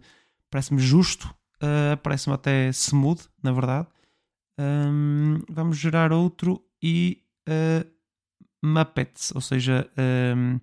parece 0.50 0.78
justo, 0.78 1.34
uh, 1.58 1.98
parece-me 2.02 2.36
até 2.36 2.70
smooth, 2.70 3.22
na 3.42 3.52
verdade. 3.52 3.88
Um, 4.60 5.42
vamos 5.50 5.78
gerar 5.78 6.12
outro 6.12 6.62
e 6.82 7.24
uh, 7.48 7.90
Muppets, 8.62 9.32
ou 9.34 9.42
seja, 9.42 9.90
um, 10.36 10.60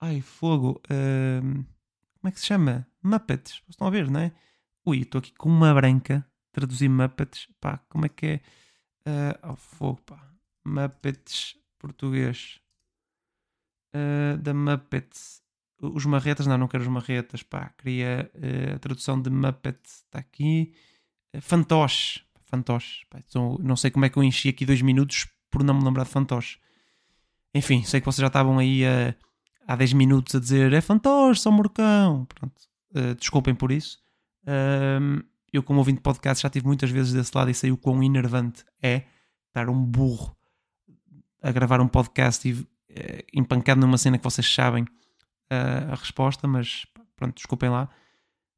ai, 0.00 0.20
fogo, 0.22 0.80
um, 0.90 1.64
como 2.20 2.28
é 2.28 2.30
que 2.30 2.40
se 2.40 2.46
chama? 2.46 2.86
Muppets, 3.02 3.62
estão 3.68 3.86
a 3.86 3.90
ver, 3.90 4.10
não 4.10 4.20
é? 4.20 4.32
Ui, 4.86 5.00
estou 5.00 5.18
aqui 5.18 5.32
com 5.34 5.48
uma 5.48 5.74
branca, 5.74 6.26
traduzir 6.52 6.88
Muppets, 6.88 7.48
pá, 7.60 7.78
como 7.88 8.06
é 8.06 8.08
que 8.08 8.26
é? 8.26 8.40
Uh, 9.06 9.50
oh, 9.50 9.56
fogo, 9.56 10.00
pá. 10.06 10.32
Muppets 10.64 11.56
português. 11.82 12.60
Uh, 13.94 14.38
da 14.38 14.54
Muppets. 14.54 15.42
Os 15.80 16.06
marretas, 16.06 16.46
não, 16.46 16.56
não 16.56 16.68
quero 16.68 16.84
os 16.84 16.88
marretas, 16.88 17.42
pá. 17.42 17.74
Queria 17.76 18.30
uh, 18.34 18.76
a 18.76 18.78
tradução 18.78 19.20
de 19.20 19.28
Muppets, 19.28 20.04
está 20.04 20.20
aqui. 20.20 20.72
Fantoche. 21.40 22.22
Fantoche. 22.44 23.04
Pá, 23.10 23.18
então, 23.18 23.58
não 23.60 23.76
sei 23.76 23.90
como 23.90 24.04
é 24.04 24.08
que 24.08 24.16
eu 24.16 24.22
enchi 24.22 24.48
aqui 24.48 24.64
dois 24.64 24.80
minutos 24.80 25.26
por 25.50 25.64
não 25.64 25.74
me 25.74 25.84
lembrar 25.84 26.04
de 26.04 26.10
fantoche. 26.10 26.58
Enfim, 27.54 27.82
sei 27.82 28.00
que 28.00 28.06
vocês 28.06 28.22
já 28.22 28.28
estavam 28.28 28.58
aí 28.58 28.84
uh, 28.84 29.14
há 29.66 29.76
10 29.76 29.92
minutos 29.92 30.34
a 30.34 30.40
dizer 30.40 30.72
é 30.72 30.80
fantoche, 30.80 31.40
são 31.40 31.52
morcão. 31.52 32.24
Pronto. 32.26 32.62
Uh, 32.94 33.14
desculpem 33.16 33.54
por 33.54 33.70
isso. 33.72 34.00
Eu, 35.52 35.62
como 35.62 35.78
ouvinte 35.78 35.98
de 35.98 36.02
podcast, 36.02 36.42
já 36.42 36.48
tive 36.48 36.66
muitas 36.66 36.90
vezes 36.90 37.12
desse 37.12 37.30
lado 37.36 37.50
e 37.50 37.54
sei 37.54 37.70
o 37.70 37.76
quão 37.76 38.02
enervante 38.02 38.64
é 38.82 39.04
estar 39.48 39.68
um 39.68 39.84
burro 39.84 40.34
a 41.42 41.50
gravar 41.50 41.80
um 41.80 41.88
podcast 41.88 42.48
e 42.48 42.52
uh, 42.52 42.66
empancado 43.34 43.80
numa 43.80 43.98
cena 43.98 44.18
que 44.18 44.24
vocês 44.24 44.46
sabem 44.52 44.84
uh, 44.84 45.92
a 45.92 45.94
resposta, 45.94 46.46
mas 46.46 46.86
pronto, 47.16 47.34
desculpem 47.34 47.68
lá. 47.68 47.88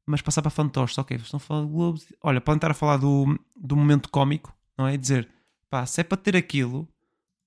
Mas 0.07 0.21
passar 0.21 0.41
para 0.41 0.51
fantoches, 0.51 0.97
ok, 0.97 1.17
estão 1.17 1.37
a 1.37 1.39
falar 1.39 1.65
de 1.65 1.71
Globos. 1.71 2.05
Olha, 2.21 2.39
podem 2.39 2.57
estar 2.57 2.71
a 2.71 2.75
falar 2.75 2.97
do, 2.97 3.39
do 3.55 3.75
momento 3.75 4.09
cómico, 4.09 4.55
não 4.77 4.87
é? 4.87 4.95
Dizer, 4.95 5.27
pá, 5.69 5.85
se 5.85 6.01
é 6.01 6.03
para 6.03 6.17
ter 6.17 6.35
aquilo, 6.35 6.87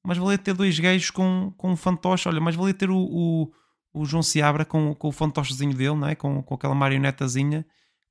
mas 0.04 0.18
valia 0.18 0.38
ter 0.38 0.54
dois 0.54 0.78
gajos 0.78 1.10
com, 1.10 1.52
com 1.56 1.70
um 1.70 1.76
fantoche. 1.76 2.28
Olha, 2.28 2.40
mas 2.40 2.56
valia 2.56 2.74
ter 2.74 2.90
o, 2.90 2.98
o, 2.98 3.52
o 3.92 4.04
João 4.04 4.24
Seabra 4.24 4.64
com, 4.64 4.92
com 4.94 5.08
o 5.08 5.12
fantochezinho 5.12 5.72
dele, 5.72 5.94
não 5.94 6.08
é? 6.08 6.16
Com, 6.16 6.42
com 6.42 6.54
aquela 6.54 6.74
marionetazinha 6.74 7.64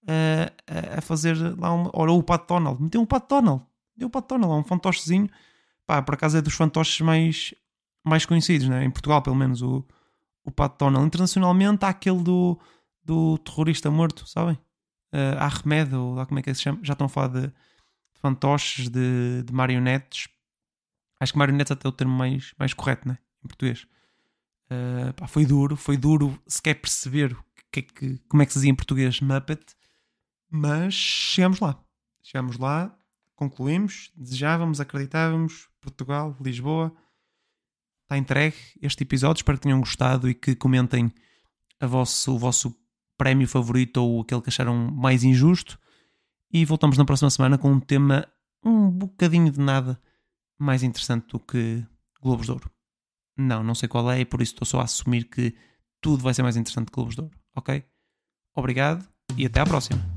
a, 0.07 0.97
a 0.99 1.01
fazer 1.01 1.35
lá 1.59 1.73
uma. 1.73 1.91
Ora, 1.93 2.11
o 2.11 2.23
Pat 2.23 2.47
Donald, 2.47 2.81
meteu 2.81 3.01
um 3.01 3.05
Pat 3.05 3.27
Donald, 3.27 3.63
deu 3.95 4.07
um 4.07 4.11
Pat 4.11 4.27
Donald, 4.27 4.53
um 4.53 4.63
fantochezinho. 4.63 5.29
Pá, 5.87 6.01
por 6.01 6.15
acaso 6.15 6.37
é 6.37 6.41
dos 6.41 6.53
fantoches 6.53 6.99
mais, 6.99 7.55
mais 8.03 8.25
conhecidos, 8.25 8.67
né? 8.67 8.83
em 8.83 8.91
Portugal, 8.91 9.21
pelo 9.21 9.37
menos, 9.37 9.61
o, 9.61 9.87
o 10.43 10.51
Pat 10.51 10.77
Donald. 10.77 11.07
Internacionalmente 11.07 11.85
há 11.85 11.89
aquele 11.89 12.21
do, 12.21 12.59
do 13.01 13.37
terrorista 13.37 13.89
morto, 13.89 14.27
sabem? 14.27 14.59
Uh, 15.13 15.39
Ahmed, 15.39 15.95
ou 15.95 16.13
lá 16.13 16.25
como 16.25 16.39
é 16.39 16.43
que 16.43 16.49
é 16.49 16.53
se 16.53 16.63
chama? 16.63 16.79
Já 16.83 16.91
estão 16.91 17.05
a 17.05 17.09
falar 17.09 17.29
de, 17.29 17.47
de 17.47 18.19
fantoches, 18.19 18.89
de, 18.89 19.43
de 19.43 19.53
marionetes. 19.53 20.27
Acho 21.21 21.31
que 21.31 21.39
marionetes 21.39 21.71
até 21.71 21.87
é 21.87 21.89
o 21.89 21.93
termo 21.93 22.13
mais, 22.13 22.53
mais 22.59 22.73
correto, 22.73 23.07
né? 23.07 23.17
Em 23.43 23.47
português. 23.47 23.87
Uh, 24.69 25.13
pá, 25.13 25.25
foi 25.25 25.45
duro, 25.45 25.77
foi 25.77 25.95
duro 25.95 26.37
se 26.45 26.61
quer 26.61 26.73
perceber 26.73 27.33
que, 27.71 27.81
que, 27.81 28.17
como 28.27 28.43
é 28.43 28.45
que 28.45 28.51
se 28.51 28.59
dizia 28.59 28.71
em 28.71 28.75
português 28.75 29.21
Muppet. 29.21 29.63
Mas 30.49 30.93
chegamos 30.93 31.61
lá. 31.61 31.81
Chegamos 32.21 32.57
lá, 32.57 32.93
concluímos, 33.37 34.11
desejávamos, 34.15 34.81
acreditávamos. 34.81 35.69
Portugal, 35.79 36.35
Lisboa. 36.41 36.93
Está 38.03 38.17
entregue 38.17 38.57
este 38.81 39.03
episódio. 39.03 39.39
Espero 39.39 39.57
que 39.57 39.63
tenham 39.63 39.79
gostado 39.79 40.29
e 40.29 40.33
que 40.33 40.55
comentem 40.55 41.13
vosso, 41.81 42.35
o 42.35 42.39
vosso 42.39 42.75
prémio 43.17 43.47
favorito 43.47 43.97
ou 43.97 44.21
aquele 44.21 44.41
que 44.41 44.49
acharam 44.49 44.91
mais 44.91 45.23
injusto. 45.23 45.79
E 46.51 46.65
voltamos 46.65 46.97
na 46.97 47.05
próxima 47.05 47.29
semana 47.29 47.57
com 47.57 47.71
um 47.71 47.79
tema 47.79 48.27
um 48.63 48.89
bocadinho 48.89 49.51
de 49.51 49.59
nada 49.59 50.01
mais 50.59 50.81
interessante 50.83 51.27
do 51.27 51.39
que 51.39 51.85
Globos 52.21 52.47
de 52.47 52.51
Ouro. 52.51 52.71
Não, 53.37 53.63
não 53.63 53.75
sei 53.75 53.87
qual 53.87 54.09
é 54.11 54.19
e 54.19 54.25
por 54.25 54.41
isso 54.41 54.53
estou 54.53 54.65
só 54.65 54.79
a 54.79 54.83
assumir 54.83 55.25
que 55.25 55.55
tudo 56.01 56.23
vai 56.23 56.33
ser 56.33 56.41
mais 56.41 56.57
interessante 56.57 56.87
que 56.87 56.95
Globos 56.95 57.15
de 57.15 57.21
Ouro. 57.21 57.37
Ok? 57.55 57.83
Obrigado 58.55 59.07
e 59.37 59.45
até 59.45 59.59
à 59.59 59.65
próxima. 59.65 60.16